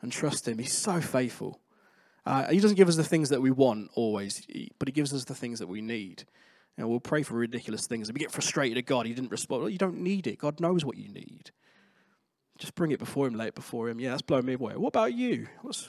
[0.00, 0.58] and trust Him.
[0.58, 1.60] He's so faithful.
[2.24, 4.44] Uh, he doesn't give us the things that we want always,
[4.78, 6.24] but He gives us the things that we need.
[6.76, 8.08] You know, we'll pray for ridiculous things.
[8.08, 9.62] If we get frustrated at God, He didn't respond.
[9.62, 10.38] Well, you don't need it.
[10.38, 11.50] God knows what you need.
[12.58, 14.00] Just bring it before Him, lay it before Him.
[14.00, 14.74] Yeah, that's blown me away.
[14.76, 15.46] What about you?
[15.62, 15.88] What's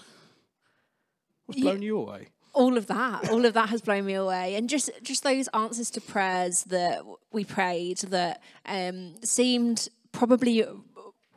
[1.46, 2.30] what's blown you, you away?
[2.58, 5.92] all of that all of that has blown me away and just just those answers
[5.92, 10.66] to prayers that we prayed that um, seemed probably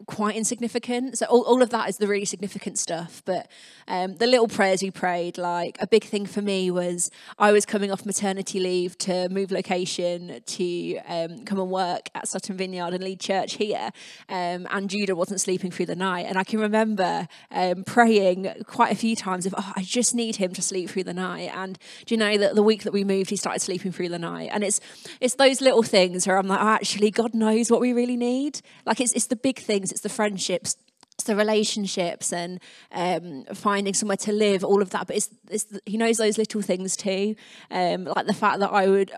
[0.06, 1.18] quite insignificant.
[1.18, 3.22] So all, all of that is the really significant stuff.
[3.24, 3.48] But
[3.88, 7.66] um, the little prayers we prayed, like a big thing for me was I was
[7.66, 12.94] coming off maternity leave to move location to um, come and work at Sutton Vineyard
[12.94, 13.90] and lead church here.
[14.28, 16.26] Um, and Judah wasn't sleeping through the night.
[16.26, 20.36] And I can remember um, praying quite a few times of, oh, I just need
[20.36, 21.50] him to sleep through the night.
[21.54, 24.18] And do you know that the week that we moved, he started sleeping through the
[24.18, 24.50] night.
[24.52, 24.80] And it's
[25.20, 28.60] it's those little things where I'm like, oh, actually, God knows what we really need.
[28.86, 30.76] Like it's it's the big things it's the friendships
[31.20, 32.60] it's the relationships and
[32.92, 35.06] um, finding somewhere to live, all of that.
[35.06, 37.36] But it's, it's he knows those little things too,
[37.70, 39.12] um, like the fact that I would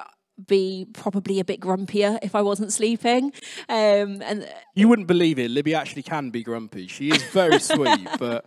[0.45, 3.33] be probably a bit grumpier if I wasn't sleeping.
[3.69, 5.53] Um, and you wouldn't believe it.
[5.53, 6.89] Libby actually can be grumpy.
[6.89, 8.47] She is very sweet, but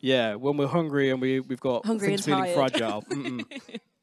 [0.00, 3.04] yeah, when we're hungry and we we've got hungry things feeling fragile.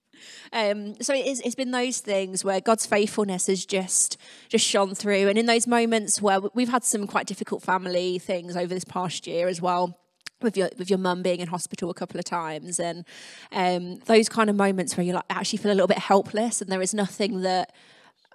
[0.53, 4.17] Um, so it's, it's been those things where God's faithfulness has just
[4.49, 8.57] just shone through, and in those moments where we've had some quite difficult family things
[8.57, 9.97] over this past year as well
[10.41, 12.79] with your with your mum being in hospital a couple of times.
[12.79, 13.05] And
[13.51, 16.71] um, those kind of moments where you like actually feel a little bit helpless and
[16.71, 17.73] there is nothing that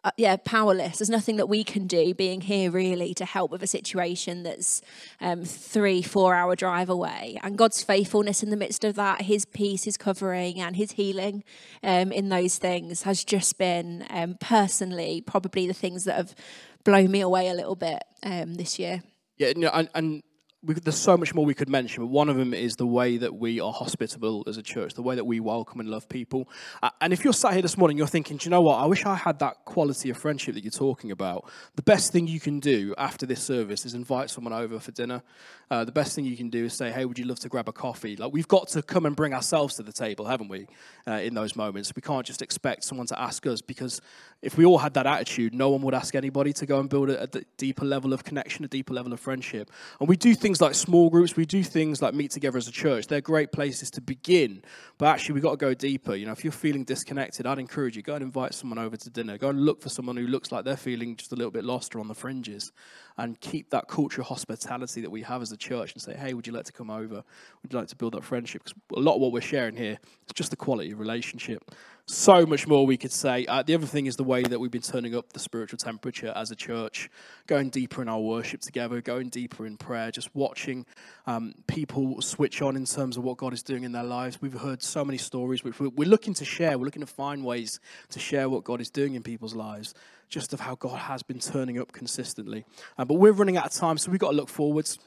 [0.07, 0.99] uh, yeah, powerless.
[0.99, 4.81] There's nothing that we can do being here really to help with a situation that's
[5.21, 7.41] um, three, four hour drive away.
[7.43, 11.43] And God's faithfulness in the midst of that, His peace, His covering, and His healing
[11.83, 16.37] um, in those things has just been um, personally probably the things that have
[16.85, 19.03] blown me away a little bit um, this year.
[19.39, 20.23] Yeah, know, and, and
[20.63, 23.19] we, there's so much more we could mention, but one of them is the way
[23.19, 26.49] that we are hospitable as a church, the way that we welcome and love people.
[26.83, 28.77] Uh, and if you're sat here this morning, you're thinking, do you know what?
[28.77, 31.51] I wish I had that quality of friendship that you're talking about.
[31.77, 35.23] The best thing you can do after this service is invite someone over for dinner.
[35.71, 37.69] Uh, the best thing you can do is say, hey, would you love to grab
[37.69, 38.17] a coffee?
[38.17, 40.67] Like, we've got to come and bring ourselves to the table, haven't we,
[41.07, 41.93] uh, in those moments?
[41.95, 44.01] We can't just expect someone to ask us because
[44.43, 47.11] if we all had that attitude, no one would ask anybody to go and build
[47.11, 49.71] a, a deeper level of connection, a deeper level of friendship.
[49.99, 52.73] And we do things like small groups, we do things like meet together as a
[52.73, 53.07] church.
[53.07, 54.63] They're great places to begin,
[54.99, 56.15] but actually we've got to go deeper.
[56.15, 59.11] You know, if you're feeling disconnected, I'd encourage you go and invite someone over to
[59.11, 59.39] dinner.
[59.39, 61.95] Go and look for someone who looks like they're feeling just a little bit lost
[61.95, 62.73] or on the fringes,
[63.19, 66.35] and keep that culture of hospitality that we have as a church and say, hey,
[66.35, 67.25] would you like to come over?
[67.63, 68.65] Would you like to build that friendship?
[68.65, 71.71] Because a lot of what we're sharing here is just the quality of relationship.
[72.09, 73.45] So much more we could say.
[73.47, 76.33] Uh, the other thing is the way that we've been turning up the spiritual temperature
[76.37, 77.11] as a church,
[77.49, 80.87] going deeper in our worship together, going deeper in prayer, just watching
[81.27, 84.41] um, people switch on in terms of what God is doing in their lives.
[84.41, 86.79] We've heard so many stories which we're, looking to share.
[86.79, 89.93] We're looking to find ways to share what God is doing in people's lives,
[90.29, 92.65] just of how God has been turning up consistently.
[92.97, 95.01] Uh, but we're running out of time, so we've got to look forwards.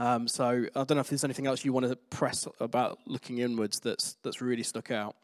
[0.00, 3.38] Um, so I don't know if there's anything else you want to press about looking
[3.38, 5.14] inwards that's that's really stuck out.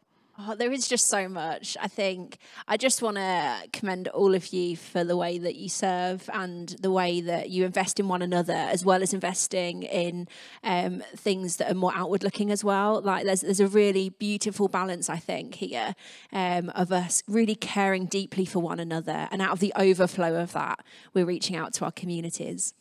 [0.43, 1.77] Oh, there is just so much.
[1.79, 5.69] I think I just want to commend all of you for the way that you
[5.69, 10.27] serve and the way that you invest in one another, as well as investing in
[10.63, 13.01] um, things that are more outward looking as well.
[13.01, 15.93] Like there's there's a really beautiful balance, I think, here
[16.31, 20.53] um, of us really caring deeply for one another, and out of the overflow of
[20.53, 20.79] that,
[21.13, 22.73] we're reaching out to our communities.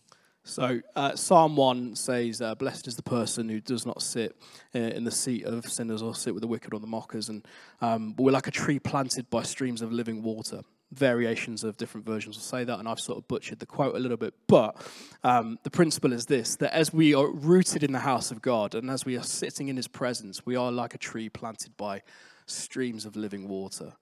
[0.44, 4.36] So, uh, Psalm 1 says, uh, Blessed is the person who does not sit
[4.74, 7.28] uh, in the seat of sinners or sit with the wicked or the mockers.
[7.28, 7.46] And
[7.80, 10.62] um, we're like a tree planted by streams of living water.
[10.92, 13.98] Variations of different versions will say that, and I've sort of butchered the quote a
[13.98, 14.34] little bit.
[14.48, 14.76] But
[15.22, 18.74] um, the principle is this that as we are rooted in the house of God
[18.74, 22.02] and as we are sitting in his presence, we are like a tree planted by
[22.46, 23.92] streams of living water.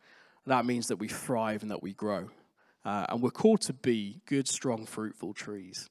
[0.47, 2.31] That means that we thrive and that we grow.
[2.85, 5.91] Uh, and we're called to be good, strong, fruitful trees.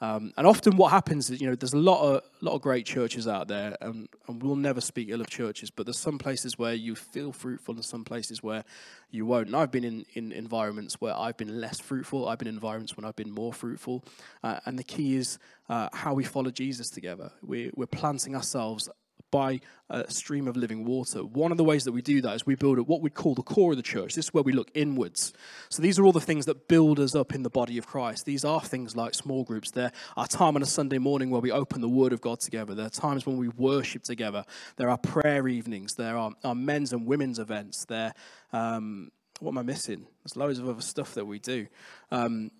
[0.00, 2.86] Um, and often what happens is, you know, there's a lot of, lot of great
[2.86, 6.56] churches out there, and, and we'll never speak ill of churches, but there's some places
[6.56, 8.64] where you feel fruitful and some places where
[9.10, 9.48] you won't.
[9.48, 12.28] And I've been in, in environments where I've been less fruitful.
[12.28, 14.04] I've been in environments when I've been more fruitful.
[14.44, 17.32] Uh, and the key is uh, how we follow Jesus together.
[17.42, 18.88] We, we're planting ourselves
[19.30, 19.60] by
[19.90, 21.20] a stream of living water.
[21.20, 23.34] One of the ways that we do that is we build at what we call
[23.34, 24.14] the core of the church.
[24.14, 25.32] This is where we look inwards.
[25.70, 28.26] So these are all the things that build us up in the body of Christ.
[28.26, 29.70] These are things like small groups.
[29.70, 32.74] There are time on a Sunday morning where we open the Word of God together.
[32.74, 34.44] There are times when we worship together.
[34.76, 35.94] There are prayer evenings.
[35.94, 37.84] There are, are men's and women's events.
[37.86, 38.12] There,
[38.52, 39.10] um,
[39.40, 40.06] what am I missing?
[40.22, 41.66] There's loads of other stuff that we do.
[42.10, 42.50] Um,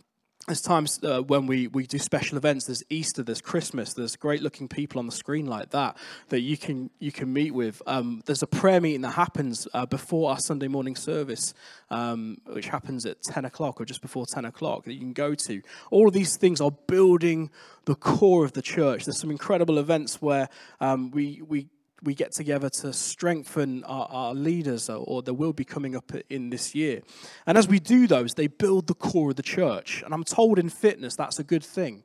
[0.49, 2.67] there's times uh, when we, we do special events.
[2.67, 5.97] There's easter there's christmas there's great looking people on the screen like that
[6.31, 7.81] that you can you can meet with.
[7.87, 11.55] Um, there's a prayer meeting that happens uh, before our sunday morning service
[11.91, 15.35] um, which happens at 10 o'clock or just before 10 o'clock that you can go
[15.35, 15.63] to.
[15.91, 17.51] All of these things are building
[17.85, 19.05] the core of the church.
[19.05, 20.49] There's some incredible events where
[20.81, 21.69] um, we we
[22.03, 26.51] we get together to strengthen our, our, leaders, or there will be coming up in
[26.51, 27.03] this year.
[27.47, 30.03] And as we do those, they build the core of the church.
[30.05, 32.05] And I'm told in fitness that's a good thing.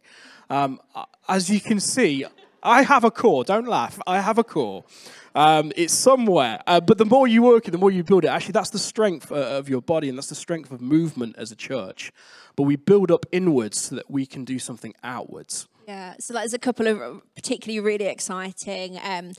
[0.50, 0.80] Um,
[1.28, 2.26] as you can see,
[2.64, 3.44] I have a core.
[3.44, 4.00] Don't laugh.
[4.08, 4.86] I have a core.
[5.36, 6.62] Um, it's somewhere.
[6.66, 8.30] Uh, but the more you work it, the more you build it.
[8.30, 11.52] Actually, that's the strength uh, of your body, and that's the strength of movement as
[11.52, 12.12] a church.
[12.56, 15.68] But we build up inwards so that we can do something outwards.
[15.88, 19.34] Yeah, so there's a couple of particularly really exciting um,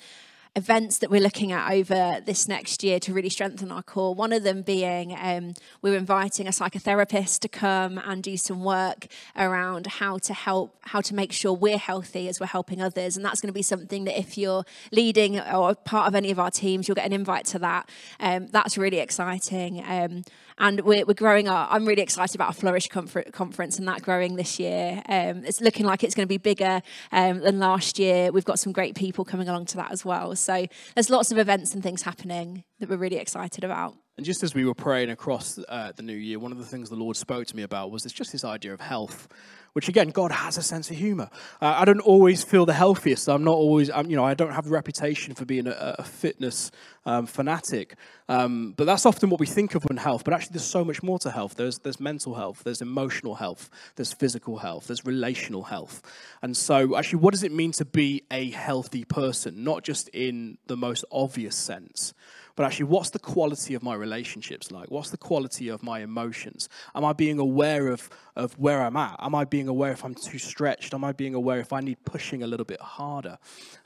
[0.57, 4.15] events that we're looking at over this next year to really strengthen our core.
[4.15, 9.09] One of them being um, we're inviting a psychotherapist to come and do some work
[9.37, 13.17] around how to help, how to make sure we're healthy as we're helping others.
[13.17, 16.39] And that's going to be something that if you're leading or part of any of
[16.39, 17.91] our teams, you'll get an invite to that.
[18.21, 19.83] Um, that's really exciting.
[19.85, 20.23] Um,
[20.59, 24.37] and we're, we're growing our, I'm really excited about our Flourish conference and that growing
[24.37, 25.03] this year.
[25.09, 28.31] Um, it's looking like it's going to be bigger um, than last year.
[28.31, 30.37] We've got some great people coming along to that as well.
[30.37, 33.97] So there's lots of events and things happening that we're really excited about.
[34.17, 36.89] And just as we were praying across uh, the new year, one of the things
[36.89, 39.27] the Lord spoke to me about was it's just this idea of health
[39.75, 41.29] which again, God has a sense of humor.
[41.61, 43.29] Uh, I don't always feel the healthiest.
[43.29, 46.05] I'm not always, I'm, you know, I don't have a reputation for being a, a
[46.05, 46.71] fitness
[47.05, 47.97] um, fanatic.
[48.29, 50.25] Um, but that's often what we think of when health.
[50.25, 51.57] But actually, there's so much more to health.
[51.57, 56.03] There's, there's mental health, there's emotional health, there's physical health, there's relational health.
[56.41, 59.65] And so, actually, what does it mean to be a healthy person?
[59.65, 62.15] Not just in the most obvious sense
[62.57, 64.91] but actually, what's the quality of my relationships like?
[64.91, 66.69] What's the quality of my emotions?
[66.95, 69.17] Am I being aware of, of where I'm at?
[69.19, 70.95] Am I being aware if I'm too stretched?
[70.95, 73.39] Am I being aware if I need pushing a little bit harder?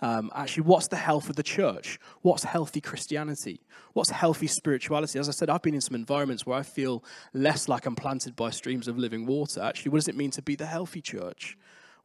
[0.03, 1.99] Um, actually, what's the health of the church?
[2.21, 3.61] What's healthy Christianity?
[3.95, 5.19] What's healthy spirituality?
[5.19, 7.03] As I said, I've been in some environments where I feel
[7.33, 9.63] less like I'm planted by streams of living water.
[9.63, 11.57] Actually, what does it mean to be the healthy church?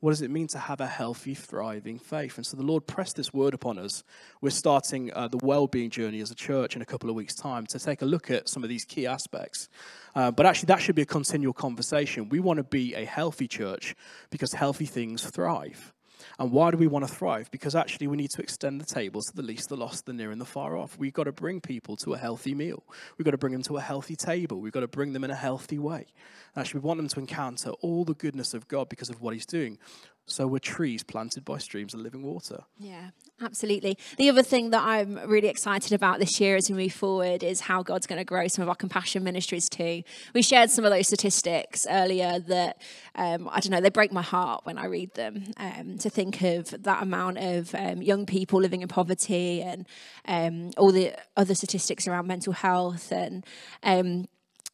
[0.03, 2.35] What does it mean to have a healthy, thriving faith?
[2.35, 4.03] And so the Lord pressed this word upon us.
[4.41, 7.33] We're starting uh, the well being journey as a church in a couple of weeks'
[7.33, 9.69] time to take a look at some of these key aspects.
[10.13, 12.27] Uh, but actually, that should be a continual conversation.
[12.27, 13.95] We want to be a healthy church
[14.29, 15.93] because healthy things thrive.
[16.39, 17.49] And why do we want to thrive?
[17.51, 20.31] Because actually, we need to extend the tables to the least, the lost, the near,
[20.31, 20.97] and the far off.
[20.97, 22.83] We've got to bring people to a healthy meal.
[23.17, 24.59] We've got to bring them to a healthy table.
[24.59, 26.07] We've got to bring them in a healthy way.
[26.55, 29.45] Actually, we want them to encounter all the goodness of God because of what He's
[29.45, 29.77] doing.
[30.25, 32.63] So we're trees planted by streams of living water.
[32.77, 33.09] Yeah,
[33.41, 33.97] absolutely.
[34.17, 37.59] The other thing that I'm really excited about this year as we move forward is
[37.59, 40.03] how God's going to grow some of our compassion ministries too.
[40.33, 42.81] We shared some of those statistics earlier that,
[43.15, 45.43] um, I don't know, they break my heart when I read them.
[45.57, 49.85] Um, to think of that amount of um, young people living in poverty and
[50.25, 53.45] um, all the other statistics around mental health and
[53.83, 54.27] um,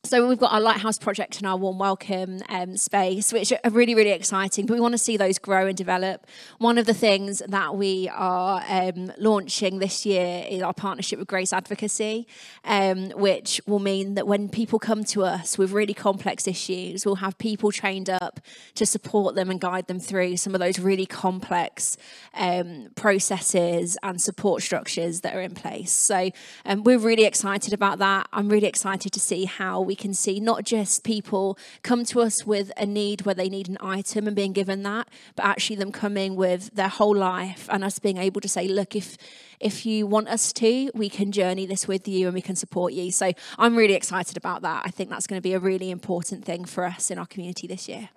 [0.05, 3.93] so we've got our lighthouse project and our warm welcome um, space which are really
[3.93, 6.25] really exciting but we want to see those grow and develop.
[6.57, 11.27] One of the things that we are um, launching this year is our partnership with
[11.27, 12.27] grace advocacy
[12.63, 17.15] um, which will mean that when people come to us with really complex issues we'll
[17.15, 18.39] have people trained up
[18.75, 21.97] to support them and guide them through some of those really complex
[22.35, 25.91] um, processes and support structures that are in place.
[25.91, 26.31] So
[26.65, 28.29] um, we're really excited about that.
[28.31, 32.45] I'm really excited to see how we can see not just people come to us
[32.45, 35.91] with a need where they need an item and being given that, but actually them
[35.91, 39.17] coming with their whole life and us being able to say, look, if
[39.59, 42.93] if you want us to, we can journey this with you and we can support
[42.93, 43.11] you.
[43.11, 44.83] So I'm really excited about that.
[44.85, 47.65] I think that's going to be a really important thing for us in our community
[47.65, 48.09] this year.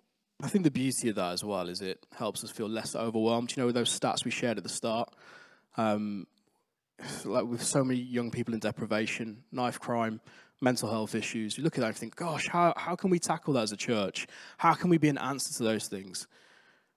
[0.42, 3.56] I think the beauty of that as well is it helps us feel less overwhelmed.
[3.56, 5.08] You know, with those stats we shared at the start,
[5.78, 6.26] um,
[7.24, 10.20] like with so many young people in deprivation, knife crime,
[10.62, 13.54] mental health issues, you look at that and think, gosh, how, how can we tackle
[13.54, 14.26] that as a church?
[14.58, 16.26] How can we be an answer to those things?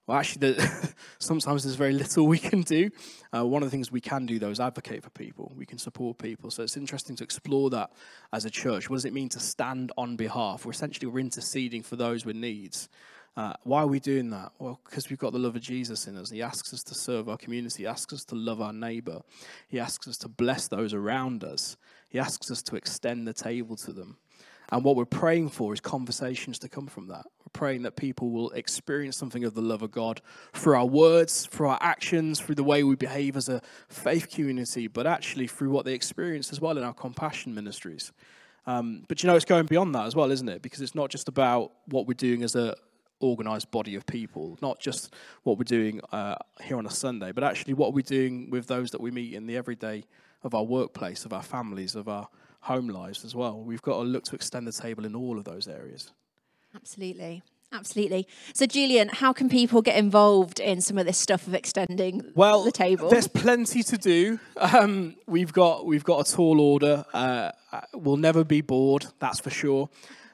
[0.08, 2.92] Well, actually, the, sometimes there's very little we can do.
[3.36, 5.52] Uh, one of the things we can do, though, is advocate for people.
[5.56, 6.52] We can support people.
[6.52, 7.92] So it's interesting to explore that
[8.32, 8.90] as a church.
[8.90, 10.64] What does it mean to stand on behalf?
[10.66, 12.88] We're essentially we're interceding for those with needs.
[13.38, 14.52] Uh, why are we doing that?
[14.60, 16.30] Well, because we've got the love of Jesus in us.
[16.30, 17.84] He asks us to serve our community.
[17.84, 19.22] He asks us to love our neighbor.
[19.68, 21.76] He asks us to bless those around us.
[22.10, 24.18] He asks us to extend the table to them.
[24.72, 27.26] And what we're praying for is conversations to come from that.
[27.40, 30.22] We're praying that people will experience something of the love of God
[30.54, 34.88] through our words, through our actions, through the way we behave as a faith community,
[34.88, 38.12] but actually through what they experience as well in our compassion ministries.
[38.66, 40.64] Um, but you know, it's going beyond that as well, isn't it?
[40.64, 42.76] Because it's not just about what we're doing as a
[43.20, 47.44] organized body of people, not just what we're doing uh, here on a Sunday, but
[47.44, 50.04] actually what we're doing with those that we meet in the everyday
[50.44, 52.28] of our workplace, of our families, of our
[52.62, 53.60] home lives as well.
[53.60, 56.12] We've got to look to extend the table in all of those areas.
[56.76, 57.44] Absolutely.
[57.72, 58.28] Absolutely.
[58.54, 62.64] So, Julian, how can people get involved in some of this stuff of extending well,
[62.64, 63.10] the table?
[63.10, 64.40] There's plenty to do.
[64.56, 67.06] Um, we've got we've got a tall order.
[67.14, 69.90] Uh, uh we'll never be bored, that's for sure.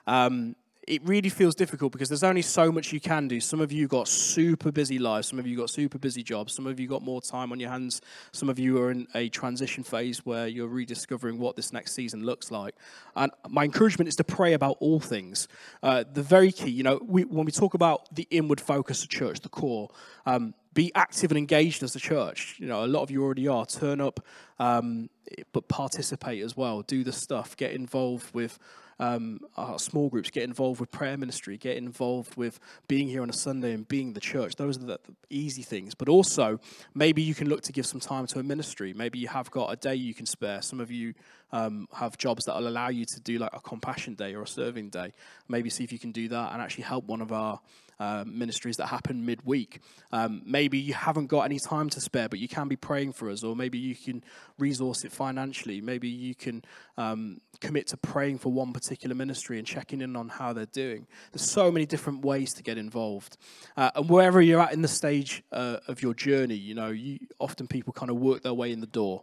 [0.05, 0.55] Um,
[0.87, 3.39] it really feels difficult because there's only so much you can do.
[3.39, 6.65] Some of you got super busy lives, some of you got super busy jobs, some
[6.65, 9.83] of you got more time on your hands, some of you are in a transition
[9.83, 12.75] phase where you're rediscovering what this next season looks like.
[13.15, 15.47] And my encouragement is to pray about all things.
[15.83, 19.09] Uh, the very key, you know, we, when we talk about the inward focus of
[19.09, 19.89] church, the core,
[20.25, 22.55] um, be active and engaged as a church.
[22.57, 23.65] You know, a lot of you already are.
[23.65, 24.25] Turn up,
[24.59, 25.09] um,
[25.51, 26.81] but participate as well.
[26.81, 27.57] Do the stuff.
[27.57, 28.57] Get involved with
[29.01, 33.31] um, our small groups, get involved with prayer ministry, get involved with being here on
[33.31, 34.55] a Sunday and being the church.
[34.55, 34.99] Those are the,
[35.31, 35.95] easy things.
[35.95, 36.59] But also,
[36.93, 38.93] maybe you can look to give some time to a ministry.
[38.93, 40.61] Maybe you have got a day you can spare.
[40.61, 41.15] Some of you
[41.51, 44.47] um, have jobs that will allow you to do like a compassion day or a
[44.47, 45.13] serving day.
[45.47, 47.59] Maybe see if you can do that and actually help one of our
[48.01, 49.79] um, ministries that happen midweek.
[50.11, 53.29] Um, maybe you haven't got any time to spare, but you can be praying for
[53.29, 54.23] us, or maybe you can
[54.57, 55.81] resource it financially.
[55.81, 56.63] Maybe you can
[56.97, 61.05] um, commit to praying for one particular ministry and checking in on how they're doing.
[61.31, 63.37] There's so many different ways to get involved,
[63.77, 67.19] uh, and wherever you're at in the stage uh, of your journey, you know, you,
[67.37, 69.21] often people kind of work their way in the door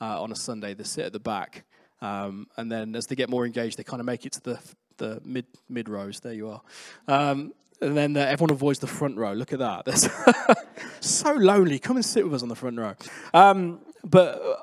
[0.00, 0.72] uh, on a Sunday.
[0.72, 1.64] They sit at the back.
[2.00, 4.58] Um, and then as they get more engaged, they kind of make it to the
[4.98, 6.20] the mid mid rows.
[6.20, 6.62] There you are.
[7.08, 9.32] Um, and then uh, everyone avoids the front row.
[9.32, 9.86] Look at that.
[11.06, 11.78] So lonely.
[11.78, 12.94] Come and sit with us on the front row.
[13.32, 14.56] Um, but uh,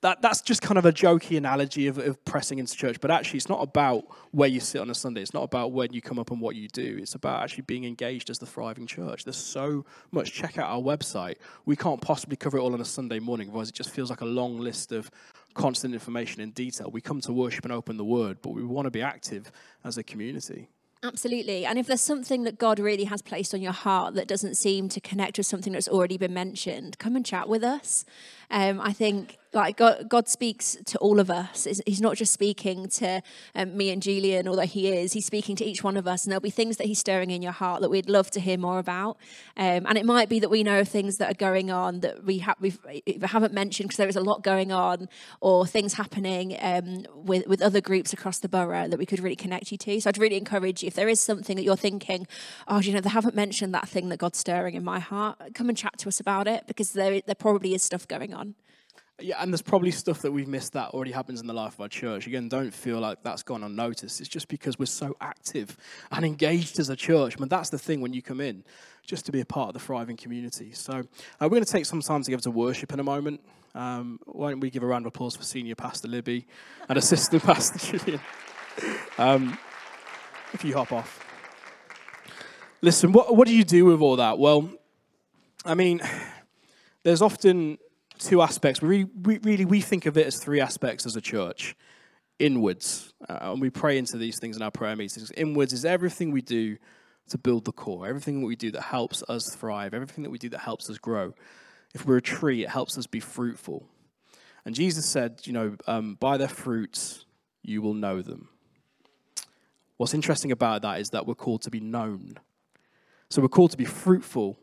[0.00, 3.00] that, that's just kind of a jokey analogy of, of, pressing into church.
[3.00, 5.20] But actually, it's not about where you sit on a Sunday.
[5.20, 6.98] It's not about when you come up and what you do.
[7.00, 9.24] It's about actually being engaged as the thriving church.
[9.24, 10.32] There's so much.
[10.32, 11.36] Check out our website.
[11.66, 14.22] We can't possibly cover it all on a Sunday morning, otherwise, it just feels like
[14.22, 15.10] a long list of
[15.54, 16.90] constant information in detail.
[16.90, 19.52] We come to worship and open the word, but we want to be active
[19.84, 20.68] as a community.
[21.04, 21.66] Absolutely.
[21.66, 24.88] And if there's something that God really has placed on your heart that doesn't seem
[24.90, 28.04] to connect with something that's already been mentioned, come and chat with us.
[28.50, 31.66] Um, I think like God, God speaks to all of us.
[31.86, 33.22] He's not just speaking to
[33.54, 35.12] um, me and Julian, although He is.
[35.12, 37.42] He's speaking to each one of us, and there'll be things that He's stirring in
[37.42, 39.18] your heart that we'd love to hear more about.
[39.56, 42.38] Um, and it might be that we know things that are going on that we
[42.38, 42.72] ha- we
[43.22, 45.08] haven't mentioned because there is a lot going on,
[45.40, 49.36] or things happening um, with with other groups across the borough that we could really
[49.36, 50.00] connect you to.
[50.00, 52.26] So I'd really encourage you if there is something that you're thinking,
[52.68, 55.38] oh, you know, they haven't mentioned that thing that God's stirring in my heart.
[55.54, 58.54] Come and chat to us about it because there there probably is stuff going on.
[59.22, 61.80] Yeah, and there's probably stuff that we've missed that already happens in the life of
[61.80, 62.26] our church.
[62.26, 64.20] Again, don't feel like that's gone unnoticed.
[64.20, 65.76] It's just because we're so active
[66.10, 67.36] and engaged as a church.
[67.36, 68.64] I mean, that's the thing when you come in,
[69.06, 70.72] just to be a part of the thriving community.
[70.72, 71.02] So uh,
[71.42, 73.40] we're going to take some time together to worship in a moment.
[73.76, 76.46] Um, why don't we give a round of applause for Senior Pastor Libby
[76.88, 78.20] and Assistant Pastor Julian?
[79.18, 79.56] Um,
[80.52, 81.24] if you hop off.
[82.80, 84.38] Listen, what, what do you do with all that?
[84.38, 84.68] Well,
[85.64, 86.00] I mean,
[87.04, 87.78] there's often
[88.22, 88.80] two aspects.
[88.80, 91.76] We really, we, really we think of it as three aspects as a church.
[92.38, 95.30] Inwards, uh, and we pray into these things in our prayer meetings.
[95.32, 96.76] Inwards is everything we do
[97.28, 100.38] to build the core, everything that we do that helps us thrive, everything that we
[100.38, 101.34] do that helps us grow.
[101.94, 103.86] If we're a tree, it helps us be fruitful.
[104.64, 107.26] And Jesus said, you know, um, by their fruits
[107.62, 108.48] you will know them.
[109.96, 112.34] What's interesting about that is that we're called to be known.
[113.30, 114.58] So we're called to be fruitful,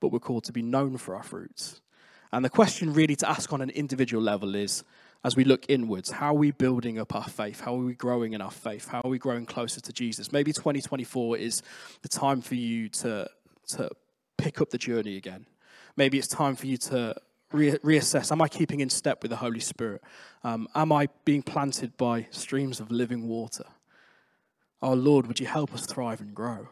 [0.00, 1.80] but we're called to be known for our fruits.
[2.34, 4.82] And the question really to ask on an individual level is
[5.22, 7.60] as we look inwards, how are we building up our faith?
[7.60, 8.88] How are we growing in our faith?
[8.88, 10.32] How are we growing closer to Jesus?
[10.32, 11.62] Maybe 2024 is
[12.02, 13.30] the time for you to,
[13.68, 13.90] to
[14.36, 15.46] pick up the journey again.
[15.96, 17.14] Maybe it's time for you to
[17.52, 20.02] re- reassess Am I keeping in step with the Holy Spirit?
[20.42, 23.66] Um, am I being planted by streams of living water?
[24.82, 26.68] Oh Lord, would you help us thrive and grow?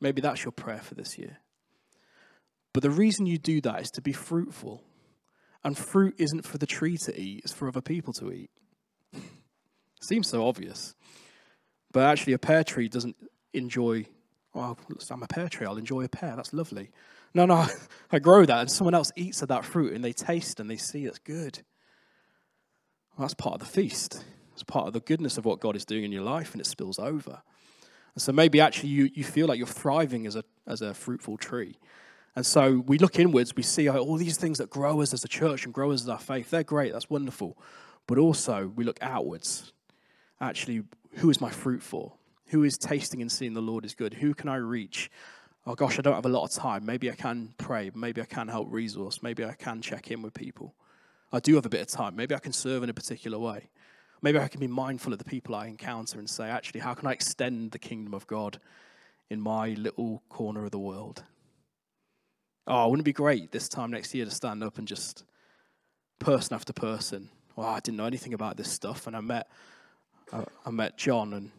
[0.00, 1.38] Maybe that's your prayer for this year.
[2.72, 4.82] But the reason you do that is to be fruitful.
[5.64, 8.50] And fruit isn't for the tree to eat, it's for other people to eat.
[10.00, 10.94] Seems so obvious.
[11.92, 13.16] But actually, a pear tree doesn't
[13.52, 14.06] enjoy,
[14.54, 14.76] oh,
[15.10, 16.90] I'm a pear tree, I'll enjoy a pear, that's lovely.
[17.34, 17.66] No, no,
[18.10, 20.76] I grow that and someone else eats of that fruit and they taste and they
[20.76, 21.60] see it's good.
[23.16, 24.24] Well, that's part of the feast.
[24.54, 26.66] It's part of the goodness of what God is doing in your life and it
[26.66, 27.42] spills over.
[28.14, 31.36] And so maybe actually you, you feel like you're thriving as a, as a fruitful
[31.36, 31.76] tree.
[32.34, 35.24] And so we look inwards, we see oh, all these things that grow us as
[35.24, 36.50] a church and grow us as our faith.
[36.50, 37.58] They're great, that's wonderful.
[38.06, 39.72] But also we look outwards.
[40.40, 40.82] Actually,
[41.16, 42.14] who is my fruit for?
[42.46, 44.14] Who is tasting and seeing the Lord is good?
[44.14, 45.10] Who can I reach?
[45.66, 46.84] Oh gosh, I don't have a lot of time.
[46.84, 47.90] Maybe I can pray.
[47.94, 49.22] Maybe I can help resource.
[49.22, 50.74] Maybe I can check in with people.
[51.32, 52.16] I do have a bit of time.
[52.16, 53.68] Maybe I can serve in a particular way.
[54.22, 57.08] Maybe I can be mindful of the people I encounter and say, actually, how can
[57.08, 58.60] I extend the kingdom of God
[59.30, 61.24] in my little corner of the world?
[62.66, 65.24] Oh, wouldn't it be great this time next year to stand up and just
[66.18, 67.28] person after person?
[67.56, 69.48] Well, I didn't know anything about this stuff, and I met
[70.32, 71.50] I, I met John, and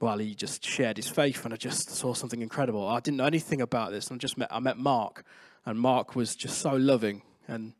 [0.00, 2.86] well, he just shared his faith, and I just saw something incredible.
[2.86, 5.24] I didn't know anything about this, and I just met I met Mark,
[5.66, 7.72] and Mark was just so loving and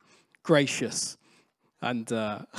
[0.43, 1.17] gracious,
[1.81, 2.13] and.
[2.13, 2.41] Uh,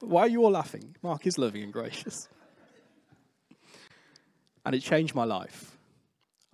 [0.00, 0.94] why are you all laughing?
[1.02, 2.28] Mark is loving and gracious.
[4.66, 5.73] And it changed my life.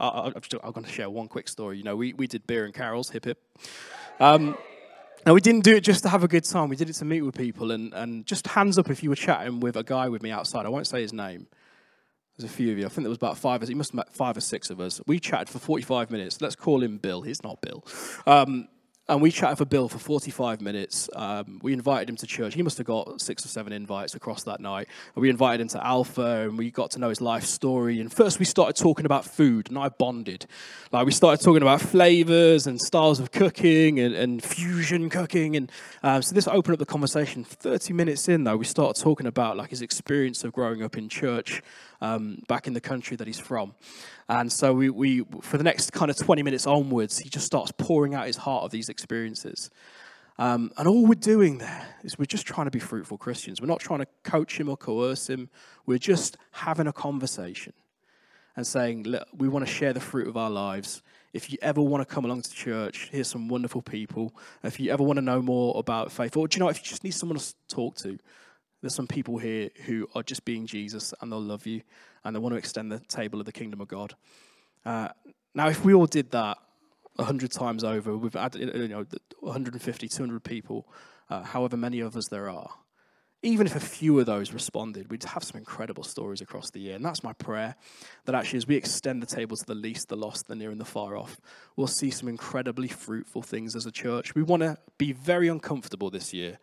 [0.00, 1.78] I, am going to share one quick story.
[1.78, 3.38] You know, we, we did beer and carols, hip hip.
[4.18, 4.56] Um,
[5.26, 6.70] and we didn't do it just to have a good time.
[6.70, 7.70] We did it to meet with people.
[7.72, 10.64] And, and just hands up if you were chatting with a guy with me outside.
[10.64, 11.46] I won't say his name.
[12.36, 12.86] There's a few of you.
[12.86, 13.60] I think there was about five.
[13.66, 15.00] He must have met five or six of us.
[15.06, 16.40] We chatted for 45 minutes.
[16.40, 17.20] Let's call him Bill.
[17.20, 17.84] He's not Bill.
[18.26, 18.68] Um,
[19.10, 21.10] and we chatted for Bill for 45 minutes.
[21.16, 22.54] Um, we invited him to church.
[22.54, 24.86] He must have got six or seven invites across that night.
[25.16, 28.00] And we invited him to Alpha and we got to know his life story.
[28.00, 30.46] And first we started talking about food and I bonded.
[30.92, 35.56] Like we started talking about flavors and styles of cooking and, and fusion cooking.
[35.56, 35.72] And
[36.04, 37.42] um, so this opened up the conversation.
[37.42, 41.08] 30 minutes in though, we started talking about like his experience of growing up in
[41.08, 41.62] church
[42.00, 43.74] um, back in the country that he's from.
[44.30, 47.72] And so we, we, for the next kind of 20 minutes onwards, he just starts
[47.72, 49.70] pouring out his heart of these experiences.
[50.38, 53.60] Um, and all we're doing there is we're just trying to be fruitful Christians.
[53.60, 55.50] We're not trying to coach him or coerce him.
[55.84, 57.72] We're just having a conversation
[58.54, 61.02] and saying, Look, we want to share the fruit of our lives.
[61.32, 64.32] If you ever want to come along to church, here's some wonderful people.
[64.62, 66.84] If you ever want to know more about faith, or do you know, if you
[66.84, 68.16] just need someone to talk to,
[68.80, 71.82] there's some people here who are just being Jesus and they'll love you
[72.24, 74.14] and they want to extend the table of the kingdom of God.
[74.84, 75.08] Uh,
[75.54, 76.58] now, if we all did that
[77.16, 79.04] 100 times over, we've had you know,
[79.40, 80.86] 150, 200 people,
[81.28, 82.70] uh, however many of us there are,
[83.42, 86.96] even if a few of those responded, we'd have some incredible stories across the year.
[86.96, 87.74] And that's my prayer
[88.26, 90.80] that actually, as we extend the table to the least, the lost, the near, and
[90.80, 91.40] the far off,
[91.74, 94.34] we'll see some incredibly fruitful things as a church.
[94.34, 96.58] We want to be very uncomfortable this year.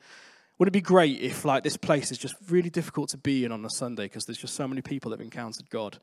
[0.60, 3.52] Would it be great if, like, this place is just really difficult to be in
[3.52, 6.00] on a Sunday because there's just so many people that have encountered God?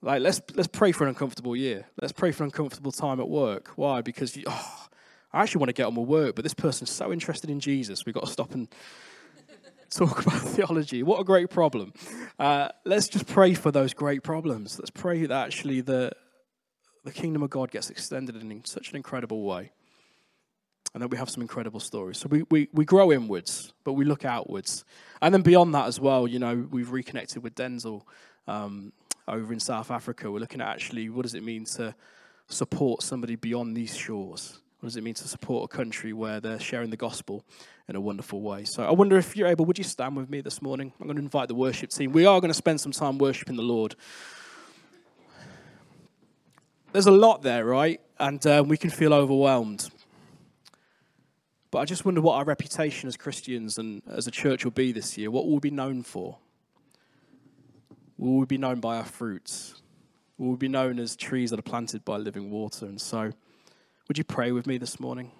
[0.00, 1.86] Like, let's let's pray for an uncomfortable year.
[2.00, 3.68] Let's pray for an uncomfortable time at work.
[3.76, 4.00] Why?
[4.00, 4.86] Because you, oh,
[5.32, 8.04] I actually want to get on with work, but this person's so interested in Jesus,
[8.04, 8.68] we've got to stop and
[9.90, 11.02] talk about theology.
[11.02, 11.92] What a great problem.
[12.38, 14.78] Uh, let's just pray for those great problems.
[14.78, 16.12] Let's pray that actually the,
[17.04, 19.70] the kingdom of God gets extended in such an incredible way.
[20.94, 22.18] And that we have some incredible stories.
[22.18, 24.84] So we, we, we grow inwards, but we look outwards.
[25.22, 28.02] And then beyond that as well, you know, we've reconnected with Denzel
[28.46, 28.92] um,
[29.26, 30.30] over in South Africa.
[30.30, 31.94] We're looking at actually what does it mean to
[32.48, 34.60] support somebody beyond these shores?
[34.80, 37.44] What does it mean to support a country where they're sharing the gospel
[37.88, 38.64] in a wonderful way?
[38.64, 40.92] So I wonder if you're able, would you stand with me this morning?
[41.00, 42.12] I'm going to invite the worship team.
[42.12, 43.94] We are going to spend some time worshiping the Lord.
[46.92, 48.00] There's a lot there, right?
[48.18, 49.88] And uh, we can feel overwhelmed.
[51.72, 54.92] But I just wonder what our reputation as Christians and as a church will be
[54.92, 55.30] this year.
[55.30, 56.36] What will we be known for?
[58.18, 59.80] Will we be known by our fruits?
[60.36, 62.84] Will we be known as trees that are planted by living water?
[62.84, 63.32] And so,
[64.06, 65.32] would you pray with me this morning?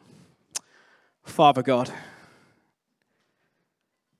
[1.22, 1.93] Father God,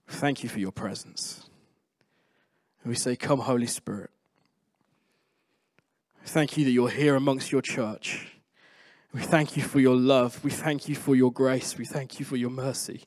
[0.07, 1.49] thank you for your presence.
[2.83, 4.11] And we say, Come, Holy Spirit.
[6.27, 8.32] Thank you that you're here amongst your church.
[9.15, 10.43] We thank you for your love.
[10.43, 11.77] We thank you for your grace.
[11.77, 13.05] We thank you for your mercy.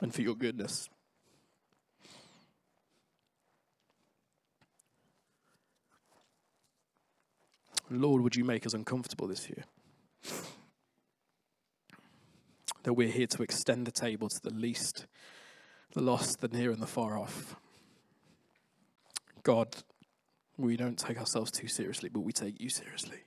[0.00, 0.88] And for your goodness.
[7.90, 9.64] Lord, would you make us uncomfortable this year?
[12.84, 15.06] That we're here to extend the table to the least,
[15.94, 17.56] the lost, the near, and the far off.
[19.42, 19.74] God,
[20.56, 23.18] we don't take ourselves too seriously, but we take you seriously.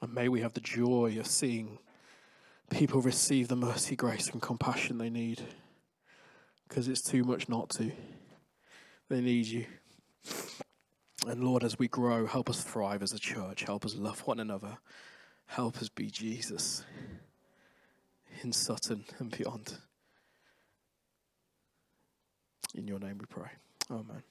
[0.00, 1.78] And may we have the joy of seeing
[2.70, 5.42] people receive the mercy, grace, and compassion they need
[6.68, 7.90] because it's too much not to.
[9.08, 9.66] They need you.
[11.26, 13.62] And Lord, as we grow, help us thrive as a church.
[13.62, 14.78] Help us love one another.
[15.48, 16.84] Help us be Jesus
[18.42, 19.78] in Sutton and beyond.
[22.74, 23.50] In your name we pray.
[23.90, 24.22] Amen.